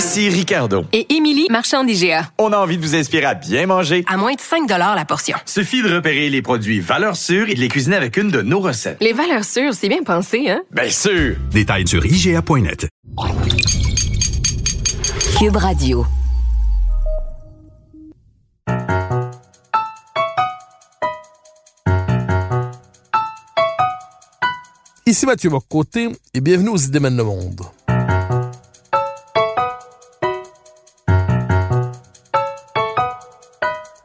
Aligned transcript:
Ici 0.00 0.30
Ricardo. 0.30 0.86
Et 0.94 1.14
Émilie, 1.14 1.46
marchand 1.50 1.84
d'IGA. 1.84 2.30
On 2.38 2.54
a 2.54 2.56
envie 2.56 2.78
de 2.78 2.82
vous 2.82 2.94
inspirer 2.94 3.26
à 3.26 3.34
bien 3.34 3.66
manger. 3.66 4.02
À 4.08 4.16
moins 4.16 4.32
de 4.32 4.40
5 4.40 4.66
la 4.66 5.04
portion. 5.04 5.36
Suffit 5.44 5.82
de 5.82 5.94
repérer 5.94 6.30
les 6.30 6.40
produits 6.40 6.80
valeurs 6.80 7.16
sûres 7.16 7.50
et 7.50 7.54
de 7.54 7.60
les 7.60 7.68
cuisiner 7.68 7.96
avec 7.96 8.16
une 8.16 8.30
de 8.30 8.40
nos 8.40 8.60
recettes. 8.60 8.96
Les 9.02 9.12
valeurs 9.12 9.44
sûres, 9.44 9.74
c'est 9.74 9.90
bien 9.90 10.02
pensé, 10.02 10.48
hein? 10.48 10.62
Bien 10.70 10.88
sûr! 10.88 11.36
Détails 11.50 11.86
sur 11.86 12.02
IGA.net. 12.06 12.88
Cube 15.38 15.56
Radio. 15.56 16.06
Ici 25.04 25.26
Mathieu 25.26 25.50
Bocoté 25.50 26.08
et 26.32 26.40
bienvenue 26.40 26.70
aux 26.70 26.78
Idées 26.78 27.00
mènent 27.00 27.18
le 27.18 27.24
monde. 27.24 27.60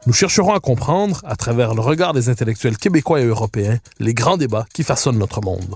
Nous 0.06 0.12
chercherons 0.12 0.54
à 0.54 0.60
comprendre, 0.60 1.20
à 1.24 1.34
travers 1.34 1.74
le 1.74 1.80
regard 1.80 2.12
des 2.12 2.28
intellectuels 2.28 2.76
québécois 2.76 3.20
et 3.20 3.24
européens, 3.24 3.78
les 3.98 4.14
grands 4.14 4.36
débats 4.36 4.64
qui 4.72 4.84
façonnent 4.84 5.18
notre 5.18 5.40
monde. 5.40 5.74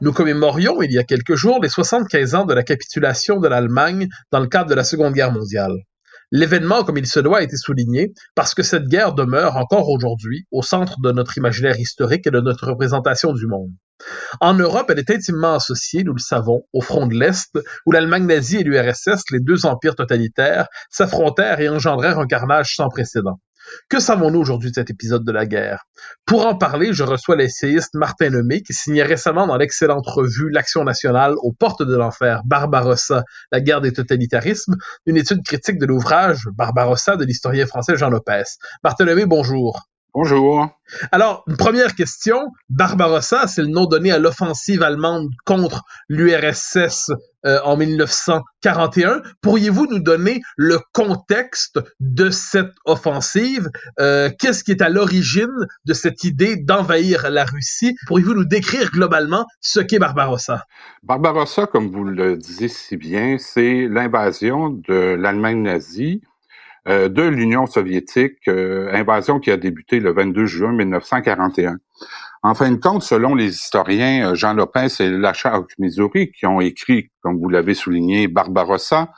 Nous 0.00 0.12
commémorions 0.14 0.80
il 0.80 0.92
y 0.92 0.98
a 0.98 1.04
quelques 1.04 1.34
jours 1.34 1.60
les 1.62 1.68
75 1.68 2.36
ans 2.36 2.46
de 2.46 2.54
la 2.54 2.62
capitulation 2.62 3.38
de 3.38 3.48
l'Allemagne 3.48 4.08
dans 4.30 4.40
le 4.40 4.48
cadre 4.48 4.70
de 4.70 4.74
la 4.74 4.84
Seconde 4.84 5.12
Guerre 5.12 5.32
mondiale. 5.32 5.74
L'événement, 6.34 6.82
comme 6.82 6.96
il 6.96 7.06
se 7.06 7.20
doit, 7.20 7.38
a 7.38 7.42
été 7.42 7.58
souligné 7.58 8.14
parce 8.34 8.54
que 8.54 8.62
cette 8.62 8.88
guerre 8.88 9.12
demeure 9.12 9.58
encore 9.58 9.90
aujourd'hui 9.90 10.46
au 10.50 10.62
centre 10.62 10.98
de 11.02 11.12
notre 11.12 11.36
imaginaire 11.36 11.78
historique 11.78 12.26
et 12.26 12.30
de 12.30 12.40
notre 12.40 12.68
représentation 12.68 13.34
du 13.34 13.46
monde. 13.46 13.70
En 14.40 14.54
Europe, 14.54 14.90
elle 14.90 14.98
est 14.98 15.10
intimement 15.10 15.54
associée, 15.54 16.04
nous 16.04 16.14
le 16.14 16.20
savons, 16.20 16.62
au 16.72 16.80
front 16.80 17.06
de 17.06 17.14
l'Est, 17.14 17.58
où 17.84 17.92
l'Allemagne 17.92 18.24
nazie 18.24 18.60
et 18.60 18.64
l'URSS, 18.64 19.24
les 19.30 19.40
deux 19.40 19.66
empires 19.66 19.94
totalitaires, 19.94 20.68
s'affrontèrent 20.90 21.60
et 21.60 21.68
engendrèrent 21.68 22.18
un 22.18 22.26
carnage 22.26 22.76
sans 22.76 22.88
précédent. 22.88 23.38
Que 23.88 24.00
savons-nous 24.00 24.40
aujourd'hui 24.40 24.70
de 24.70 24.74
cet 24.74 24.90
épisode 24.90 25.24
de 25.24 25.32
la 25.32 25.46
guerre? 25.46 25.84
Pour 26.26 26.46
en 26.46 26.56
parler, 26.56 26.92
je 26.92 27.04
reçois 27.04 27.36
l'essayiste 27.36 27.94
Martin 27.94 28.30
Lemay, 28.30 28.62
qui 28.62 28.72
signait 28.72 29.02
récemment 29.02 29.46
dans 29.46 29.56
l'excellente 29.56 30.06
revue 30.06 30.50
L'Action 30.50 30.84
nationale 30.84 31.34
aux 31.42 31.52
portes 31.52 31.82
de 31.82 31.96
l'enfer, 31.96 32.42
Barbarossa, 32.44 33.24
la 33.50 33.60
guerre 33.60 33.80
des 33.80 33.92
totalitarismes, 33.92 34.76
une 35.06 35.16
étude 35.16 35.42
critique 35.44 35.78
de 35.78 35.86
l'ouvrage 35.86 36.48
Barbarossa 36.54 37.16
de 37.16 37.24
l'historien 37.24 37.66
français 37.66 37.96
Jean 37.96 38.10
Lopez. 38.10 38.44
Martin 38.82 39.04
Lemay, 39.04 39.26
bonjour. 39.26 39.88
Bonjour. 40.14 40.68
Alors, 41.10 41.42
une 41.48 41.56
première 41.56 41.94
question. 41.94 42.50
Barbarossa, 42.68 43.46
c'est 43.46 43.62
le 43.62 43.68
nom 43.68 43.86
donné 43.86 44.12
à 44.12 44.18
l'offensive 44.18 44.82
allemande 44.82 45.30
contre 45.46 45.84
l'URSS 46.10 47.12
euh, 47.44 47.58
en 47.64 47.76
1941. 47.76 49.22
Pourriez-vous 49.40 49.86
nous 49.86 49.98
donner 49.98 50.42
le 50.56 50.78
contexte 50.92 51.80
de 51.98 52.30
cette 52.30 52.72
offensive? 52.84 53.68
Euh, 54.00 54.30
Qu'est-ce 54.38 54.62
qui 54.62 54.70
est 54.70 54.82
à 54.82 54.88
l'origine 54.88 55.66
de 55.84 55.92
cette 55.92 56.24
idée 56.24 56.56
d'envahir 56.56 57.30
la 57.30 57.44
Russie? 57.44 57.96
Pourriez-vous 58.06 58.34
nous 58.34 58.44
décrire 58.44 58.90
globalement 58.90 59.46
ce 59.60 59.80
qu'est 59.80 59.98
Barbarossa? 59.98 60.66
Barbarossa, 61.02 61.66
comme 61.66 61.88
vous 61.88 62.04
le 62.04 62.36
disiez 62.36 62.68
si 62.68 62.96
bien, 62.96 63.36
c'est 63.38 63.88
l'invasion 63.88 64.70
de 64.70 65.14
l'Allemagne 65.14 65.62
nazie 65.62 66.22
euh, 66.88 67.08
de 67.08 67.22
l'Union 67.22 67.66
soviétique, 67.66 68.46
invasion 68.46 69.40
qui 69.40 69.50
a 69.50 69.56
débuté 69.56 69.98
le 69.98 70.12
22 70.12 70.46
juin 70.46 70.72
1941. 70.72 71.78
En 72.42 72.54
fin 72.54 72.70
de 72.72 72.76
compte, 72.76 73.02
selon 73.02 73.34
les 73.34 73.54
historiens 73.54 74.30
euh, 74.30 74.34
Jean 74.34 74.54
Lopez 74.54 74.88
et 75.00 75.10
Lachar 75.10 75.64
Missouri, 75.78 76.32
qui 76.32 76.46
ont 76.46 76.60
écrit, 76.60 77.10
comme 77.20 77.38
vous 77.38 77.48
l'avez 77.48 77.74
souligné, 77.74 78.28
Barbarossa, 78.28 79.12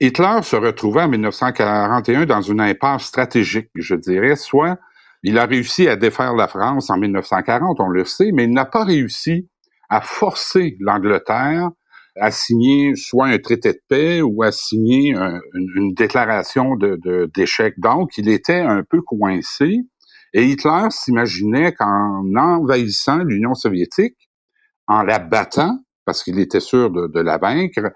Hitler 0.00 0.40
se 0.42 0.56
retrouvait 0.56 1.02
en 1.02 1.08
1941 1.08 2.26
dans 2.26 2.40
une 2.40 2.60
impasse 2.60 3.04
stratégique, 3.04 3.70
je 3.76 3.94
dirais, 3.94 4.34
soit 4.34 4.78
il 5.22 5.38
a 5.38 5.46
réussi 5.46 5.88
à 5.88 5.96
défaire 5.96 6.34
la 6.34 6.48
France 6.48 6.90
en 6.90 6.98
1940, 6.98 7.80
on 7.80 7.88
le 7.88 8.04
sait, 8.04 8.30
mais 8.32 8.44
il 8.44 8.52
n'a 8.52 8.64
pas 8.64 8.84
réussi 8.84 9.48
à 9.88 10.00
forcer 10.00 10.76
l'Angleterre 10.80 11.70
à 12.18 12.30
signer 12.30 12.94
soit 12.94 13.26
un 13.26 13.38
traité 13.38 13.72
de 13.72 13.80
paix 13.88 14.22
ou 14.22 14.42
à 14.42 14.50
signer 14.52 15.14
une, 15.54 15.92
déclaration 15.92 16.76
de, 16.76 17.30
d'échec. 17.34 17.74
Donc, 17.78 18.16
il 18.16 18.28
était 18.28 18.60
un 18.60 18.82
peu 18.82 19.02
coincé. 19.02 19.80
Et 20.36 20.44
Hitler 20.44 20.88
s'imaginait 20.90 21.72
qu'en 21.72 22.22
envahissant 22.36 23.24
l'Union 23.24 23.54
soviétique, 23.54 24.28
en 24.86 25.02
la 25.02 25.18
battant, 25.18 25.78
parce 26.04 26.22
qu'il 26.22 26.38
était 26.38 26.60
sûr 26.60 26.90
de, 26.90 27.20
la 27.20 27.38
vaincre, 27.38 27.90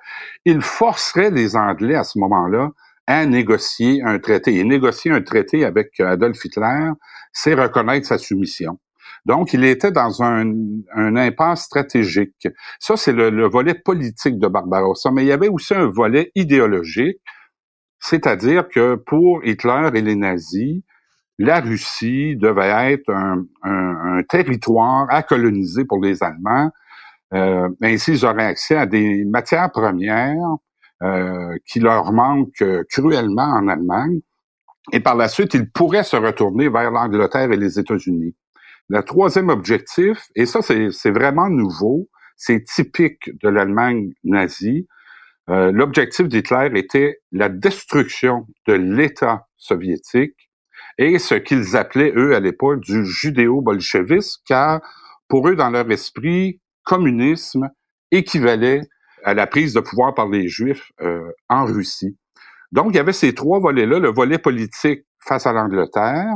il 0.46 0.62
forcerait 0.62 1.30
les 1.30 1.54
Anglais 1.54 1.96
à 1.96 2.02
ce 2.02 2.18
moment-là 2.18 2.70
à 3.06 3.26
négocier 3.26 4.02
un 4.02 4.18
traité. 4.18 4.56
Et 4.56 4.64
négocier 4.64 5.10
un 5.10 5.20
traité 5.20 5.66
avec 5.66 6.00
Adolf 6.00 6.42
Hitler, 6.42 6.88
c'est 7.30 7.52
reconnaître 7.52 8.06
sa 8.06 8.16
soumission. 8.16 8.78
Donc, 9.26 9.52
il 9.52 9.62
était 9.62 9.92
dans 9.92 10.22
un, 10.22 10.50
un 10.94 11.16
impasse 11.16 11.64
stratégique. 11.64 12.48
Ça, 12.78 12.96
c'est 12.96 13.12
le, 13.12 13.48
volet 13.48 13.74
politique 13.74 14.38
de 14.38 14.48
Barbarossa. 14.48 15.10
Mais 15.10 15.24
il 15.24 15.28
y 15.28 15.32
avait 15.32 15.48
aussi 15.48 15.74
un 15.74 15.90
volet 15.90 16.32
idéologique, 16.34 17.20
c'est-à-dire 17.98 18.66
que 18.66 18.94
pour 18.94 19.44
Hitler 19.44 19.90
et 19.94 20.00
les 20.00 20.16
nazis, 20.16 20.82
la 21.40 21.60
Russie 21.60 22.36
devait 22.36 22.92
être 22.92 23.10
un, 23.10 24.22
territoire 24.28 25.06
à 25.08 25.22
coloniser 25.22 25.86
pour 25.86 25.98
les 25.98 26.22
Allemands. 26.22 26.70
Euh, 27.32 27.68
ainsi, 27.82 28.12
ils 28.12 28.26
auraient 28.26 28.44
accès 28.44 28.76
à 28.76 28.84
des 28.84 29.24
matières 29.24 29.70
premières 29.72 30.36
euh, 31.02 31.56
qui 31.66 31.80
leur 31.80 32.12
manquent 32.12 32.84
cruellement 32.90 33.54
en 33.54 33.68
Allemagne. 33.68 34.20
Et 34.92 35.00
par 35.00 35.14
la 35.14 35.28
suite, 35.28 35.54
ils 35.54 35.70
pourraient 35.70 36.04
se 36.04 36.16
retourner 36.16 36.68
vers 36.68 36.90
l'Angleterre 36.90 37.50
et 37.50 37.56
les 37.56 37.78
États-Unis. 37.78 38.36
Le 38.90 39.02
troisième 39.02 39.48
objectif, 39.48 40.28
et 40.34 40.44
ça 40.44 40.60
c'est 40.60 41.10
vraiment 41.10 41.48
nouveau, 41.48 42.08
c'est 42.36 42.64
typique 42.64 43.30
de 43.42 43.48
l'Allemagne 43.48 44.10
nazie, 44.24 44.86
euh, 45.48 45.72
l'objectif 45.72 46.28
d'Hitler 46.28 46.70
était 46.74 47.20
la 47.32 47.48
destruction 47.48 48.46
de 48.66 48.74
l'État 48.74 49.46
soviétique 49.56 50.50
et 51.00 51.19
ce 51.19 51.34
qu'ils 51.34 51.78
appelaient, 51.78 52.12
eux, 52.15 52.37
à 52.37 52.41
l'époque, 52.41 52.81
du 52.81 53.06
judéo-bolchevisme, 53.06 54.43
car 54.47 54.83
pour 55.28 55.49
eux, 55.49 55.56
dans 55.56 55.71
leur 55.71 55.91
esprit, 55.91 56.61
communisme 56.84 57.71
équivalait 58.11 58.83
à 59.25 59.33
la 59.33 59.47
prise 59.47 59.72
de 59.72 59.81
pouvoir 59.81 60.15
par 60.15 60.28
les 60.28 60.47
Juifs 60.47 60.93
euh, 61.00 61.33
en 61.49 61.65
Russie. 61.65 62.19
Donc, 62.71 62.88
il 62.91 62.97
y 62.97 62.99
avait 62.99 63.15
ces 63.15 63.34
trois 63.34 63.61
volets-là, 63.61 63.99
le 63.99 64.11
volet 64.11 64.37
politique 64.37 65.06
face 65.27 65.47
à 65.47 65.55
l'Angleterre, 65.55 66.34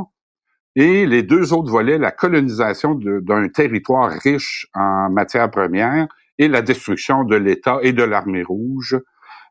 et 0.75 1.05
les 1.05 1.21
deux 1.21 1.53
autres 1.53 1.71
volets, 1.71 1.99
la 1.99 2.11
colonisation 2.11 2.95
d'un 2.95 3.47
territoire 3.49 4.11
riche 4.23 4.67
en 4.73 5.11
matières 5.11 5.51
premières 5.51 6.07
et 6.39 6.47
la 6.47 6.63
destruction 6.63 7.23
de 7.23 7.35
l'État 7.35 7.77
et 7.83 7.93
de 7.93 8.03
l'armée 8.03 8.43
rouge 8.43 8.97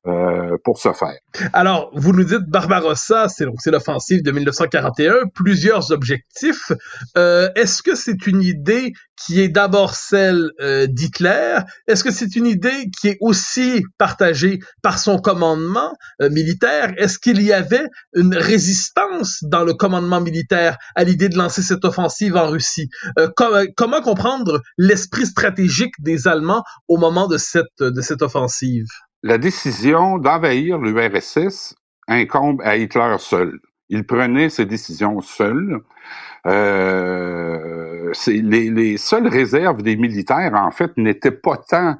euh, 0.06 0.56
pour 0.64 0.78
ce 0.78 0.92
faire. 0.92 1.18
Alors, 1.52 1.90
vous 1.94 2.12
nous 2.12 2.24
dites 2.24 2.44
Barbarossa, 2.48 3.28
c'est 3.28 3.44
donc 3.44 3.56
c'est 3.58 3.70
l'offensive 3.70 4.22
de 4.22 4.30
1941, 4.30 5.28
plusieurs 5.34 5.90
objectifs. 5.92 6.72
Euh, 7.16 7.48
Est-ce 7.56 7.82
que 7.82 7.94
c'est 7.94 8.26
une 8.26 8.42
idée 8.42 8.92
qui 9.16 9.40
est 9.40 9.48
d'abord 9.48 9.94
celle 9.94 10.50
euh, 10.60 10.86
d'Hitler? 10.86 11.58
Est-ce 11.86 12.04
que 12.04 12.10
c'est 12.10 12.36
une 12.36 12.46
idée 12.46 12.90
qui 13.00 13.08
est 13.08 13.16
aussi 13.20 13.82
partagée 13.98 14.58
par 14.82 14.98
son 14.98 15.18
commandement 15.18 15.94
euh, 16.20 16.30
militaire? 16.30 16.92
Est-ce 16.96 17.18
qu'il 17.18 17.42
y 17.42 17.52
avait 17.52 17.86
une 18.14 18.34
résistance 18.36 19.42
dans 19.42 19.64
le 19.64 19.74
commandement 19.74 20.20
militaire 20.20 20.76
à 20.94 21.04
l'idée 21.04 21.28
de 21.28 21.38
lancer 21.38 21.62
cette 21.62 21.84
offensive 21.84 22.36
en 22.36 22.48
Russie? 22.48 22.88
Euh, 23.18 23.28
Comment 23.76 24.02
comprendre 24.02 24.60
l'esprit 24.78 25.26
stratégique 25.26 25.94
des 26.00 26.28
Allemands 26.28 26.62
au 26.88 26.96
moment 26.96 27.26
de 27.26 27.38
cette 27.38 27.64
de 27.80 28.00
cette 28.00 28.22
offensive? 28.22 28.86
La 29.24 29.38
décision 29.38 30.18
d'envahir 30.18 30.78
l'URSS 30.78 31.74
incombe 32.06 32.60
à 32.62 32.76
Hitler 32.76 33.16
seul. 33.18 33.58
Il 33.88 34.04
prenait 34.04 34.50
ses 34.50 34.66
décisions 34.66 35.22
seul. 35.22 35.80
Euh, 36.46 38.12
les, 38.26 38.68
les 38.68 38.98
seules 38.98 39.26
réserves 39.26 39.82
des 39.82 39.96
militaires, 39.96 40.52
en 40.54 40.70
fait, 40.70 40.94
n'étaient 40.98 41.30
pas 41.30 41.56
tant 41.56 41.96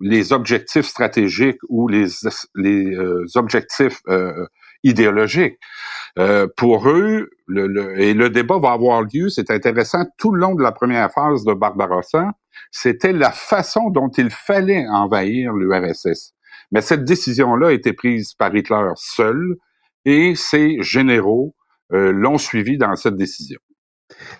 les 0.00 0.34
objectifs 0.34 0.84
stratégiques 0.84 1.60
ou 1.70 1.88
les, 1.88 2.08
euh, 2.58 3.24
objectifs 3.36 4.00
euh, 4.08 4.46
idéologiques. 4.82 5.58
Euh, 6.18 6.46
pour 6.58 6.90
eux, 6.90 7.30
le, 7.46 7.98
et 7.98 8.12
le 8.12 8.28
débat 8.28 8.58
va 8.58 8.72
avoir 8.72 9.00
lieu, 9.02 9.30
c'est 9.30 9.50
intéressant, 9.50 10.04
tout 10.18 10.32
le 10.32 10.40
long 10.40 10.54
de 10.54 10.62
la 10.62 10.72
première 10.72 11.10
phase 11.10 11.42
de 11.44 11.54
Barbarossa, 11.54 12.32
c'était 12.70 13.12
la 13.12 13.30
façon 13.30 13.88
dont 13.88 14.10
il 14.10 14.28
fallait 14.28 14.86
envahir 14.88 15.54
l'URSS. 15.54 16.34
Mais 16.70 16.80
cette 16.80 17.04
décision-là 17.04 17.68
a 17.68 17.72
été 17.72 17.92
prise 17.92 18.34
par 18.34 18.54
Hitler 18.54 18.88
seul 18.96 19.56
et 20.04 20.34
ses 20.34 20.78
généraux 20.80 21.54
euh, 21.92 22.12
l'ont 22.12 22.38
suivi 22.38 22.78
dans 22.78 22.94
cette 22.96 23.16
décision. 23.16 23.58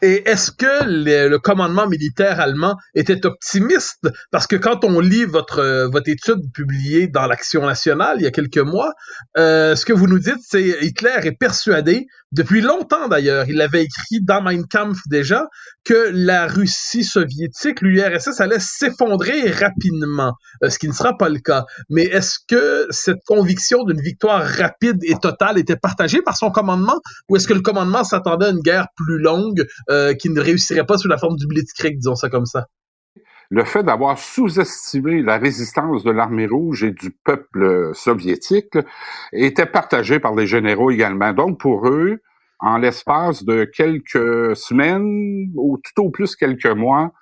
Et 0.03 0.29
est-ce 0.29 0.51
que 0.51 0.85
le, 0.85 1.39
commandement 1.39 1.87
militaire 1.87 2.41
allemand 2.41 2.77
était 2.95 3.25
optimiste? 3.27 4.09
Parce 4.31 4.47
que 4.47 4.57
quand 4.57 4.85
on 4.85 5.01
lit 5.01 5.25
votre, 5.25 5.91
étude 6.07 6.53
publiée 6.53 7.07
dans 7.09 7.27
l'Action 7.27 7.67
nationale 7.67 8.17
il 8.19 8.25
y 8.25 8.27
a 8.27 8.31
quelques 8.31 8.59
mois, 8.59 8.93
euh, 9.37 9.77
ce 9.77 9.85
que 9.85 9.93
vous 9.93 10.07
nous 10.07 10.19
dites, 10.19 10.41
c'est 10.41 10.79
Hitler 10.83 11.19
est 11.23 11.39
persuadé, 11.39 12.07
depuis 12.33 12.61
longtemps 12.61 13.09
d'ailleurs, 13.09 13.49
il 13.49 13.61
avait 13.61 13.83
écrit 13.83 14.21
dans 14.23 14.41
Mein 14.41 14.65
Kampf 14.67 14.99
déjà, 15.09 15.49
que 15.85 16.11
la 16.13 16.47
Russie 16.47 17.03
soviétique, 17.03 17.81
l'URSS, 17.81 18.41
allait 18.41 18.61
s'effondrer 18.61 19.51
rapidement, 19.51 20.35
euh, 20.63 20.71
ce 20.71 20.79
qui 20.79 20.87
ne 20.87 20.93
sera 20.93 21.17
pas 21.17 21.29
le 21.29 21.41
cas. 21.41 21.65
Mais 21.89 22.05
est-ce 22.05 22.39
que 22.47 22.87
cette 22.91 23.25
conviction 23.27 23.83
d'une 23.85 24.01
victoire 24.01 24.45
rapide 24.45 24.99
et 25.03 25.17
totale 25.17 25.59
était 25.59 25.77
partagée 25.77 26.23
par 26.23 26.37
son 26.37 26.51
commandement, 26.51 27.01
ou 27.29 27.37
est-ce 27.37 27.49
que 27.49 27.55
le 27.55 27.63
commandement 27.63 28.05
s'attendait 28.05 28.47
à 28.47 28.51
une 28.51 28.61
guerre 28.61 28.87
plus 28.95 29.19
longue 29.19 29.67
euh, 29.91 30.15
qui 30.15 30.31
ne 30.31 30.41
réussirait 30.41 30.87
pas 30.87 30.99
sous 30.99 31.09
la 31.09 31.19
forme 31.19 31.37
du 31.37 31.47
blitzkrieg, 31.47 31.97
disons 31.97 32.15
ça 32.15 32.29
comme 32.29 32.47
ça? 32.47 32.67
Le 33.51 33.65
fait 33.65 33.83
d'avoir 33.83 34.17
sous-estimé 34.17 35.23
la 35.23 35.37
résistance 35.37 36.05
de 36.05 36.13
l'armée 36.13 36.47
rouge 36.47 36.85
et 36.85 36.93
du 36.93 37.11
peuple 37.11 37.91
soviétique 37.95 38.79
était 39.33 39.67
partagé 39.67 40.21
par 40.21 40.37
les 40.37 40.47
généraux 40.47 40.93
également. 40.93 41.33
Donc 41.33 41.59
pour 41.59 41.89
eux, 41.89 42.21
en 42.61 42.79
l'espace 42.79 43.43
de 43.45 43.65
quelques 43.65 44.57
semaines 44.57 45.51
ou 45.57 45.79
tout 45.83 46.05
au 46.05 46.11
plus 46.11 46.37
quelques 46.37 46.67
mois, 46.67 47.13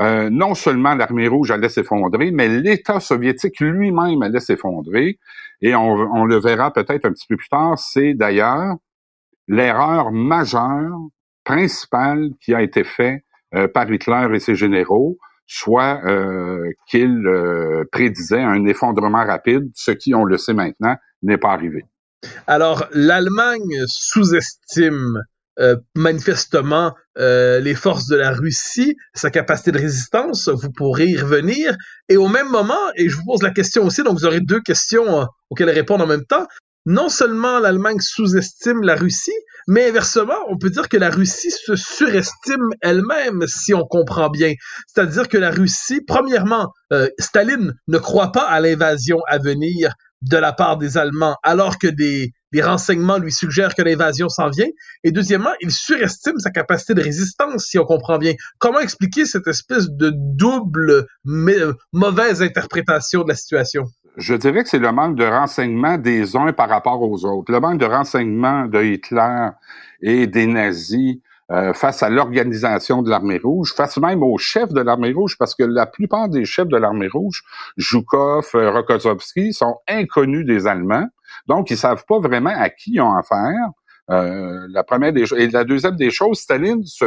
euh, 0.00 0.28
non 0.30 0.54
seulement 0.54 0.94
l'armée 0.94 1.28
rouge 1.28 1.50
allait 1.50 1.68
s'effondrer, 1.68 2.30
mais 2.30 2.48
l'État 2.48 3.00
soviétique 3.00 3.60
lui-même 3.60 4.22
allait 4.22 4.40
s'effondrer. 4.40 5.18
Et 5.60 5.74
on, 5.74 6.24
le 6.24 6.38
verra 6.38 6.72
peut-être 6.72 7.06
un 7.06 7.12
petit 7.12 7.26
peu 7.28 7.36
plus 7.36 7.48
tard, 7.48 7.78
c'est 7.78 8.14
d'ailleurs 8.14 8.76
l'erreur 9.48 10.12
majeure 10.12 10.98
principal 11.44 12.30
qui 12.40 12.54
a 12.54 12.62
été 12.62 12.84
fait 12.84 13.24
euh, 13.54 13.68
par 13.68 13.90
Hitler 13.90 14.28
et 14.34 14.40
ses 14.40 14.54
généraux, 14.54 15.18
soit 15.46 16.00
euh, 16.04 16.70
qu'il 16.88 17.26
euh, 17.26 17.84
prédisait 17.92 18.42
un 18.42 18.64
effondrement 18.66 19.24
rapide, 19.24 19.70
ce 19.74 19.90
qui, 19.90 20.14
on 20.14 20.24
le 20.24 20.38
sait 20.38 20.54
maintenant, 20.54 20.96
n'est 21.22 21.38
pas 21.38 21.52
arrivé. 21.52 21.84
Alors, 22.46 22.86
l'Allemagne 22.92 23.84
sous-estime 23.86 25.20
manifestement 25.94 26.94
les 27.16 27.74
forces 27.76 28.08
de 28.08 28.16
la 28.16 28.32
Russie, 28.32 28.96
sa 29.14 29.30
capacité 29.30 29.70
de 29.70 29.78
résistance, 29.78 30.48
vous 30.48 30.72
pourrez 30.72 31.06
y 31.06 31.16
revenir. 31.16 31.76
Et 32.08 32.16
au 32.16 32.26
même 32.26 32.48
moment, 32.48 32.90
et 32.96 33.08
je 33.08 33.16
vous 33.16 33.24
pose 33.24 33.42
la 33.42 33.52
question 33.52 33.84
aussi, 33.84 34.02
donc 34.02 34.18
vous 34.18 34.26
aurez 34.26 34.40
deux 34.40 34.60
questions 34.60 35.28
auxquelles 35.50 35.70
répondre 35.70 36.02
en 36.02 36.08
même 36.08 36.24
temps, 36.24 36.48
non 36.86 37.08
seulement 37.08 37.60
l'Allemagne 37.60 38.00
sous-estime 38.00 38.82
la 38.82 38.94
Russie, 38.94 39.30
mais 39.66 39.88
inversement, 39.88 40.38
on 40.48 40.58
peut 40.58 40.70
dire 40.70 40.88
que 40.88 40.96
la 40.96 41.10
Russie 41.10 41.50
se 41.50 41.76
surestime 41.76 42.70
elle-même, 42.80 43.46
si 43.46 43.74
on 43.74 43.84
comprend 43.84 44.28
bien. 44.28 44.52
C'est-à-dire 44.86 45.28
que 45.28 45.38
la 45.38 45.50
Russie, 45.50 46.00
premièrement, 46.06 46.72
euh, 46.92 47.08
Staline 47.18 47.74
ne 47.88 47.98
croit 47.98 48.32
pas 48.32 48.44
à 48.44 48.60
l'invasion 48.60 49.18
à 49.28 49.38
venir 49.38 49.94
de 50.22 50.36
la 50.36 50.52
part 50.52 50.78
des 50.78 50.96
Allemands, 50.96 51.36
alors 51.42 51.78
que 51.78 51.86
des, 51.86 52.32
renseignements 52.62 53.18
lui 53.18 53.32
suggèrent 53.32 53.74
que 53.74 53.82
l'invasion 53.82 54.28
s'en 54.28 54.48
vient. 54.48 54.68
Et 55.02 55.10
deuxièmement, 55.10 55.52
il 55.60 55.72
surestime 55.72 56.38
sa 56.38 56.50
capacité 56.50 56.94
de 56.94 57.02
résistance, 57.02 57.64
si 57.64 57.78
on 57.78 57.84
comprend 57.84 58.16
bien. 58.16 58.34
Comment 58.58 58.78
expliquer 58.78 59.26
cette 59.26 59.48
espèce 59.48 59.88
de 59.90 60.12
double 60.14 61.06
mauvaise 61.24 62.42
interprétation 62.42 63.24
de 63.24 63.28
la 63.30 63.34
situation? 63.34 63.84
Je 64.16 64.34
dirais 64.34 64.62
que 64.62 64.68
c'est 64.68 64.78
le 64.78 64.92
manque 64.92 65.16
de 65.16 65.24
renseignements 65.24 65.98
des 65.98 66.36
uns 66.36 66.52
par 66.52 66.68
rapport 66.68 67.02
aux 67.02 67.24
autres. 67.24 67.50
Le 67.52 67.60
manque 67.60 67.78
de 67.78 67.86
renseignements 67.86 68.66
de 68.66 68.82
Hitler 68.82 69.48
et 70.02 70.26
des 70.26 70.46
nazis 70.46 71.18
euh, 71.50 71.74
face 71.74 72.02
à 72.02 72.08
l'organisation 72.08 73.02
de 73.02 73.10
l'armée 73.10 73.38
rouge, 73.38 73.74
face 73.74 73.98
même 73.98 74.22
aux 74.22 74.38
chefs 74.38 74.72
de 74.72 74.80
l'armée 74.80 75.12
rouge, 75.12 75.36
parce 75.38 75.54
que 75.54 75.62
la 75.62 75.84
plupart 75.84 76.28
des 76.30 76.46
chefs 76.46 76.68
de 76.68 76.76
l'armée 76.76 77.08
rouge, 77.08 77.42
Zhukov, 77.78 78.48
euh, 78.54 78.70
Rokossovski, 78.70 79.52
sont 79.52 79.76
inconnus 79.86 80.46
des 80.46 80.66
Allemands, 80.66 81.06
donc 81.46 81.70
ils 81.70 81.76
savent 81.76 82.04
pas 82.08 82.18
vraiment 82.18 82.54
à 82.56 82.70
qui 82.70 82.94
ils 82.94 83.00
ont 83.02 83.14
affaire. 83.14 83.68
Euh, 84.10 84.66
la 84.70 84.84
première 84.84 85.12
des 85.12 85.32
et 85.34 85.48
la 85.48 85.64
deuxième 85.64 85.96
des 85.96 86.10
choses, 86.10 86.38
Staline 86.38 86.82
se 86.84 87.06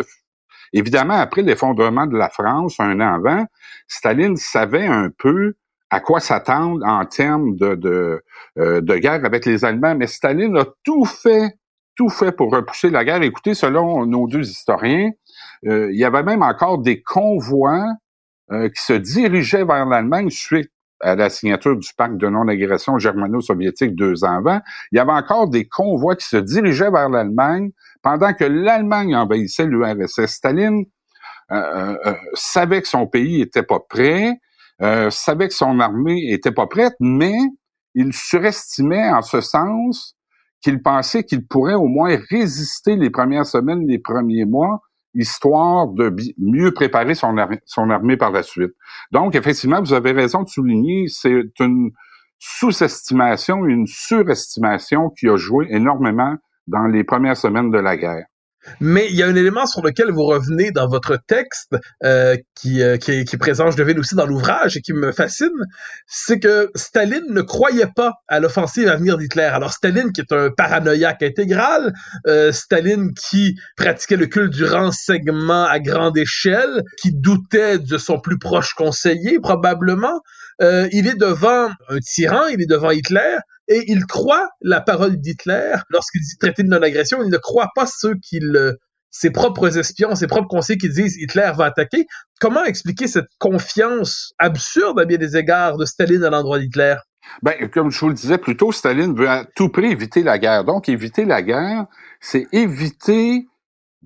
évidemment 0.73 1.15
après 1.15 1.41
l'effondrement 1.41 2.05
de 2.05 2.17
la 2.17 2.29
France 2.29 2.79
un 2.79 2.99
an 2.99 3.15
avant, 3.15 3.45
Staline 3.87 4.35
savait 4.35 4.85
un 4.85 5.09
peu 5.09 5.55
à 5.89 5.99
quoi 5.99 6.19
s'attendre 6.19 6.85
en 6.85 7.05
termes 7.05 7.55
de, 7.55 7.75
de, 7.75 8.23
euh, 8.57 8.81
de 8.81 8.95
guerre 8.97 9.23
avec 9.23 9.45
les 9.45 9.63
Allemands. 9.63 9.95
Mais 9.95 10.07
Staline 10.07 10.57
a 10.57 10.65
tout 10.83 11.05
fait, 11.05 11.57
tout 11.95 12.09
fait 12.09 12.31
pour 12.31 12.51
repousser 12.51 12.89
la 12.89 13.05
guerre. 13.05 13.21
Écoutez, 13.21 13.53
selon 13.53 14.05
nos 14.05 14.27
deux 14.27 14.49
historiens, 14.49 15.11
euh, 15.65 15.89
il 15.91 15.97
y 15.97 16.03
avait 16.03 16.23
même 16.23 16.43
encore 16.43 16.79
des 16.79 17.01
convois 17.01 17.85
euh, 18.51 18.69
qui 18.69 18.81
se 18.81 18.93
dirigeaient 18.93 19.65
vers 19.65 19.85
l'Allemagne 19.85 20.29
suite 20.29 20.71
à 20.99 21.15
la 21.15 21.29
signature 21.29 21.77
du 21.77 21.89
pacte 21.95 22.17
de 22.17 22.27
non-agression 22.27 22.97
germano-soviétique 22.97 23.95
deux 23.95 24.23
ans 24.23 24.37
avant. 24.37 24.61
Il 24.91 24.97
y 24.97 24.99
avait 24.99 25.11
encore 25.11 25.47
des 25.47 25.67
convois 25.67 26.15
qui 26.15 26.25
se 26.25 26.37
dirigeaient 26.37 26.89
vers 26.89 27.07
l'Allemagne 27.07 27.69
pendant 28.01 28.33
que 28.33 28.45
l'Allemagne 28.45 29.15
envahissait 29.15 29.67
l'URSS. 29.67 30.25
Staline 30.25 30.85
savait 32.33 32.81
que 32.81 32.87
son 32.87 33.05
pays 33.05 33.41
était 33.41 33.63
pas 33.63 33.79
prêt, 33.79 34.39
euh, 34.81 35.09
savait 35.09 35.47
que 35.47 35.53
son 35.53 35.79
armée 35.79 36.31
était 36.31 36.51
pas 36.51 36.67
prête, 36.67 36.95
mais 36.99 37.37
il 37.95 38.13
surestimait 38.13 39.09
en 39.09 39.21
ce 39.21 39.41
sens 39.41 40.15
qu'il 40.61 40.81
pensait 40.81 41.23
qu'il 41.23 41.45
pourrait 41.45 41.73
au 41.73 41.87
moins 41.87 42.17
résister 42.29 42.95
les 42.95 43.09
premières 43.09 43.45
semaines, 43.45 43.87
les 43.87 43.99
premiers 43.99 44.45
mois, 44.45 44.81
histoire 45.13 45.87
de 45.87 46.15
mieux 46.37 46.71
préparer 46.73 47.15
son, 47.15 47.35
son 47.65 47.89
armée 47.89 48.17
par 48.17 48.31
la 48.31 48.43
suite. 48.43 48.71
Donc, 49.11 49.35
effectivement, 49.35 49.81
vous 49.81 49.93
avez 49.93 50.11
raison 50.11 50.43
de 50.43 50.49
souligner, 50.49 51.07
c'est 51.07 51.59
une 51.59 51.91
sous-estimation, 52.39 53.65
une 53.65 53.87
surestimation 53.87 55.09
qui 55.09 55.27
a 55.27 55.37
joué 55.37 55.67
énormément 55.69 56.35
dans 56.67 56.85
les 56.85 57.03
premières 57.03 57.37
semaines 57.37 57.71
de 57.71 57.79
la 57.79 57.97
guerre. 57.97 58.25
Mais 58.79 59.07
il 59.09 59.15
y 59.15 59.23
a 59.23 59.27
un 59.27 59.35
élément 59.35 59.65
sur 59.65 59.81
lequel 59.83 60.11
vous 60.11 60.23
revenez 60.23 60.71
dans 60.71 60.87
votre 60.87 61.17
texte 61.27 61.75
euh, 62.03 62.35
qui, 62.55 62.81
euh, 62.81 62.97
qui, 62.97 63.25
qui, 63.25 63.35
est 63.35 63.39
présent, 63.39 63.71
je 63.71 63.77
devine 63.77 63.99
aussi 63.99 64.15
dans 64.15 64.25
l'ouvrage 64.25 64.77
et 64.77 64.81
qui 64.81 64.93
me 64.93 65.11
fascine, 65.11 65.47
c'est 66.05 66.39
que 66.39 66.69
Staline 66.75 67.25
ne 67.29 67.41
croyait 67.41 67.91
pas 67.95 68.13
à 68.27 68.39
l'offensive 68.39 68.87
à 68.87 68.95
venir 68.95 69.17
d'Hitler. 69.17 69.43
Alors 69.43 69.73
Staline 69.73 70.11
qui 70.11 70.21
est 70.21 70.31
un 70.31 70.49
paranoïaque 70.49 71.23
intégral, 71.23 71.93
euh, 72.27 72.51
Staline 72.51 73.13
qui 73.13 73.55
pratiquait 73.75 74.15
le 74.15 74.27
culte 74.27 74.53
du 74.53 74.65
renseignement 74.65 75.65
à 75.65 75.79
grande 75.79 76.17
échelle, 76.17 76.83
qui 77.01 77.11
doutait 77.13 77.79
de 77.79 77.97
son 77.97 78.19
plus 78.19 78.37
proche 78.37 78.73
conseiller 78.73 79.39
probablement, 79.39 80.21
euh, 80.61 80.87
il 80.91 81.07
est 81.07 81.19
devant 81.19 81.69
un 81.89 81.99
tyran, 81.99 82.47
il 82.47 82.61
est 82.61 82.69
devant 82.69 82.91
Hitler, 82.91 83.37
et 83.67 83.91
il 83.91 84.05
croit 84.05 84.49
la 84.61 84.81
parole 84.81 85.17
d'Hitler 85.17 85.73
lorsqu'il 85.89 86.21
dit 86.21 86.37
traité 86.39 86.63
de 86.63 86.69
non-agression. 86.69 87.21
Il 87.23 87.29
ne 87.29 87.37
croit 87.37 87.69
pas 87.75 87.85
ceux 87.85 88.15
qu'il 88.15 88.77
ses 89.09 89.31
propres 89.31 89.77
espions, 89.77 90.15
ses 90.15 90.27
propres 90.27 90.47
conseillers 90.47 90.77
qui 90.77 90.89
disent 90.89 91.17
Hitler 91.17 91.51
va 91.55 91.65
attaquer. 91.65 92.05
Comment 92.39 92.63
expliquer 92.65 93.07
cette 93.07 93.29
confiance 93.39 94.33
absurde 94.37 94.99
à 94.99 95.05
bien 95.05 95.17
des 95.17 95.37
égards 95.37 95.77
de 95.77 95.85
Staline 95.85 96.23
à 96.23 96.29
l'endroit 96.29 96.59
d'Hitler? 96.59 96.95
Ben, 97.41 97.69
comme 97.69 97.89
je 97.89 97.99
vous 97.99 98.09
le 98.09 98.13
disais 98.13 98.37
plus 98.37 98.55
tôt, 98.55 98.71
Staline 98.71 99.15
veut 99.15 99.29
à 99.29 99.45
tout 99.55 99.69
prix 99.69 99.87
éviter 99.87 100.23
la 100.23 100.37
guerre. 100.37 100.63
Donc, 100.63 100.87
éviter 100.87 101.25
la 101.25 101.41
guerre, 101.41 101.85
c'est 102.21 102.47
éviter 102.51 103.47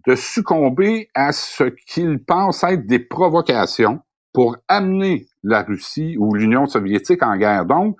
de 0.07 0.15
succomber 0.15 1.09
à 1.13 1.31
ce 1.31 1.65
qu'il 1.87 2.23
pense 2.23 2.63
être 2.63 2.87
des 2.87 2.99
provocations 2.99 3.99
pour 4.33 4.57
amener 4.67 5.27
la 5.43 5.61
Russie 5.61 6.15
ou 6.17 6.33
l'Union 6.33 6.65
soviétique 6.65 7.21
en 7.21 7.37
guerre. 7.37 7.65
Donc, 7.65 7.97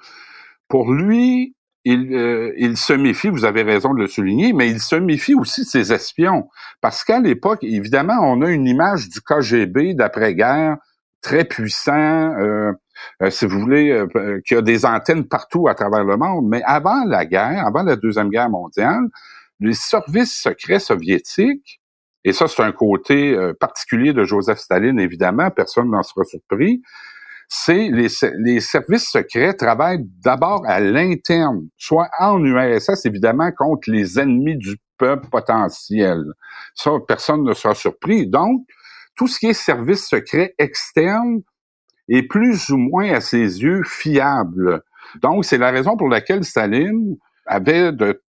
pour 0.72 0.94
lui, 0.94 1.54
il, 1.84 2.16
euh, 2.16 2.54
il, 2.56 2.78
se 2.78 2.94
méfie, 2.94 3.28
vous 3.28 3.44
avez 3.44 3.62
raison 3.62 3.94
de 3.94 4.00
le 4.00 4.08
souligner, 4.08 4.54
mais 4.54 4.70
il 4.70 4.80
se 4.80 4.96
méfie 4.96 5.36
aussi 5.36 5.62
de 5.62 5.66
ses 5.66 5.92
espions. 5.92 6.48
Parce 6.80 7.04
qu'à 7.04 7.20
l'époque, 7.20 7.62
évidemment, 7.64 8.20
on 8.22 8.42
a 8.42 8.50
une 8.50 8.66
image 8.66 9.10
du 9.10 9.20
KGB 9.20 9.96
d'après-guerre 9.96 10.78
très 11.22 11.44
puissant, 11.44 11.92
euh, 12.40 12.72
euh 13.22 13.30
si 13.30 13.46
vous 13.46 13.60
voulez, 13.60 14.02
qui 14.48 14.56
a 14.56 14.62
des 14.62 14.86
antennes 14.86 15.26
partout 15.28 15.68
à 15.68 15.76
travers 15.76 16.06
le 16.06 16.16
monde. 16.16 16.48
Mais 16.48 16.64
avant 16.64 17.04
la 17.04 17.26
guerre, 17.26 17.68
avant 17.68 17.84
la 17.84 17.98
Deuxième 17.98 18.30
Guerre 18.30 18.50
mondiale, 18.50 19.04
les 19.60 19.74
services 19.74 20.34
secrets 20.34 20.80
soviétiques, 20.80 21.82
et 22.24 22.32
ça 22.32 22.48
c'est 22.48 22.64
un 22.64 22.72
côté 22.72 23.38
particulier 23.60 24.14
de 24.14 24.24
Joseph 24.24 24.60
Staline, 24.60 25.02
évidemment, 25.02 25.52
personne 25.52 25.90
n'en 25.90 26.04
sera 26.04 26.24
surpris, 26.24 26.82
c'est 27.54 27.90
les, 27.90 28.08
les 28.46 28.62
services 28.62 29.10
secrets 29.10 29.54
travaillent 29.54 30.06
d'abord 30.24 30.64
à 30.66 30.80
l'interne, 30.80 31.68
soit 31.76 32.10
en 32.18 32.42
URSS, 32.42 33.06
évidemment, 33.06 33.52
contre 33.52 33.92
les 33.92 34.18
ennemis 34.18 34.56
du 34.56 34.78
peuple 34.98 35.28
potentiel. 35.30 36.24
Ça, 36.76 36.92
personne 37.06 37.44
ne 37.44 37.54
sera 37.54 37.76
surpris. 37.76 38.26
Donc, 38.26 38.62
tout 39.18 39.28
ce 39.28 39.38
qui 39.38 39.48
est 39.48 39.54
service 39.54 40.08
secret 40.08 40.56
externe 40.60 41.42
est 42.08 42.24
plus 42.24 42.70
ou 42.70 42.78
moins 42.78 43.12
à 43.12 43.20
ses 43.20 43.62
yeux 43.62 43.84
fiable. 43.84 44.82
Donc, 45.22 45.44
c'est 45.44 45.58
la 45.58 45.72
raison 45.72 45.98
pour 45.98 46.08
laquelle 46.08 46.46
Staline 46.46 47.18
avait 47.46 47.92
de 47.92 48.24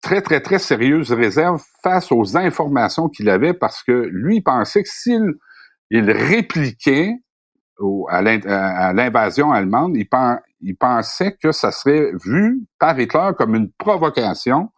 très, 0.00 0.22
très, 0.22 0.40
très 0.40 0.58
sérieuses 0.58 1.12
réserves 1.12 1.62
face 1.82 2.10
aux 2.10 2.34
informations 2.38 3.10
qu'il 3.10 3.28
avait 3.28 3.52
parce 3.52 3.82
que 3.82 4.08
lui 4.10 4.40
pensait 4.40 4.84
que 4.84 4.88
s'il 4.88 5.34
il 5.90 6.10
répliquait 6.10 7.12
à 8.08 8.92
l'invasion 8.92 9.52
allemande, 9.52 9.96
il, 9.96 10.76
pensait 10.76 11.36
que 11.42 11.52
ça 11.52 11.72
serait 11.72 12.10
vu 12.24 12.62
par 12.78 12.98
Hitler 12.98 13.30
comme 13.36 13.54
une 13.54 13.70
provocation. 13.72 14.70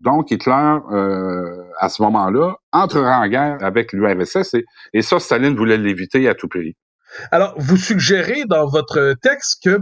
Donc, 0.00 0.30
Hitler, 0.30 0.78
euh, 0.92 1.64
à 1.78 1.88
ce 1.88 2.02
moment-là, 2.02 2.56
entrera 2.72 3.20
en 3.20 3.28
guerre 3.28 3.58
avec 3.62 3.92
l'URSS 3.92 4.56
et, 4.92 5.02
ça, 5.02 5.18
Staline 5.18 5.56
voulait 5.56 5.78
l'éviter 5.78 6.28
à 6.28 6.34
tout 6.34 6.48
prix. 6.48 6.76
Alors, 7.30 7.54
vous 7.56 7.76
suggérez 7.76 8.44
dans 8.46 8.68
votre 8.68 9.14
texte 9.22 9.62
que 9.64 9.78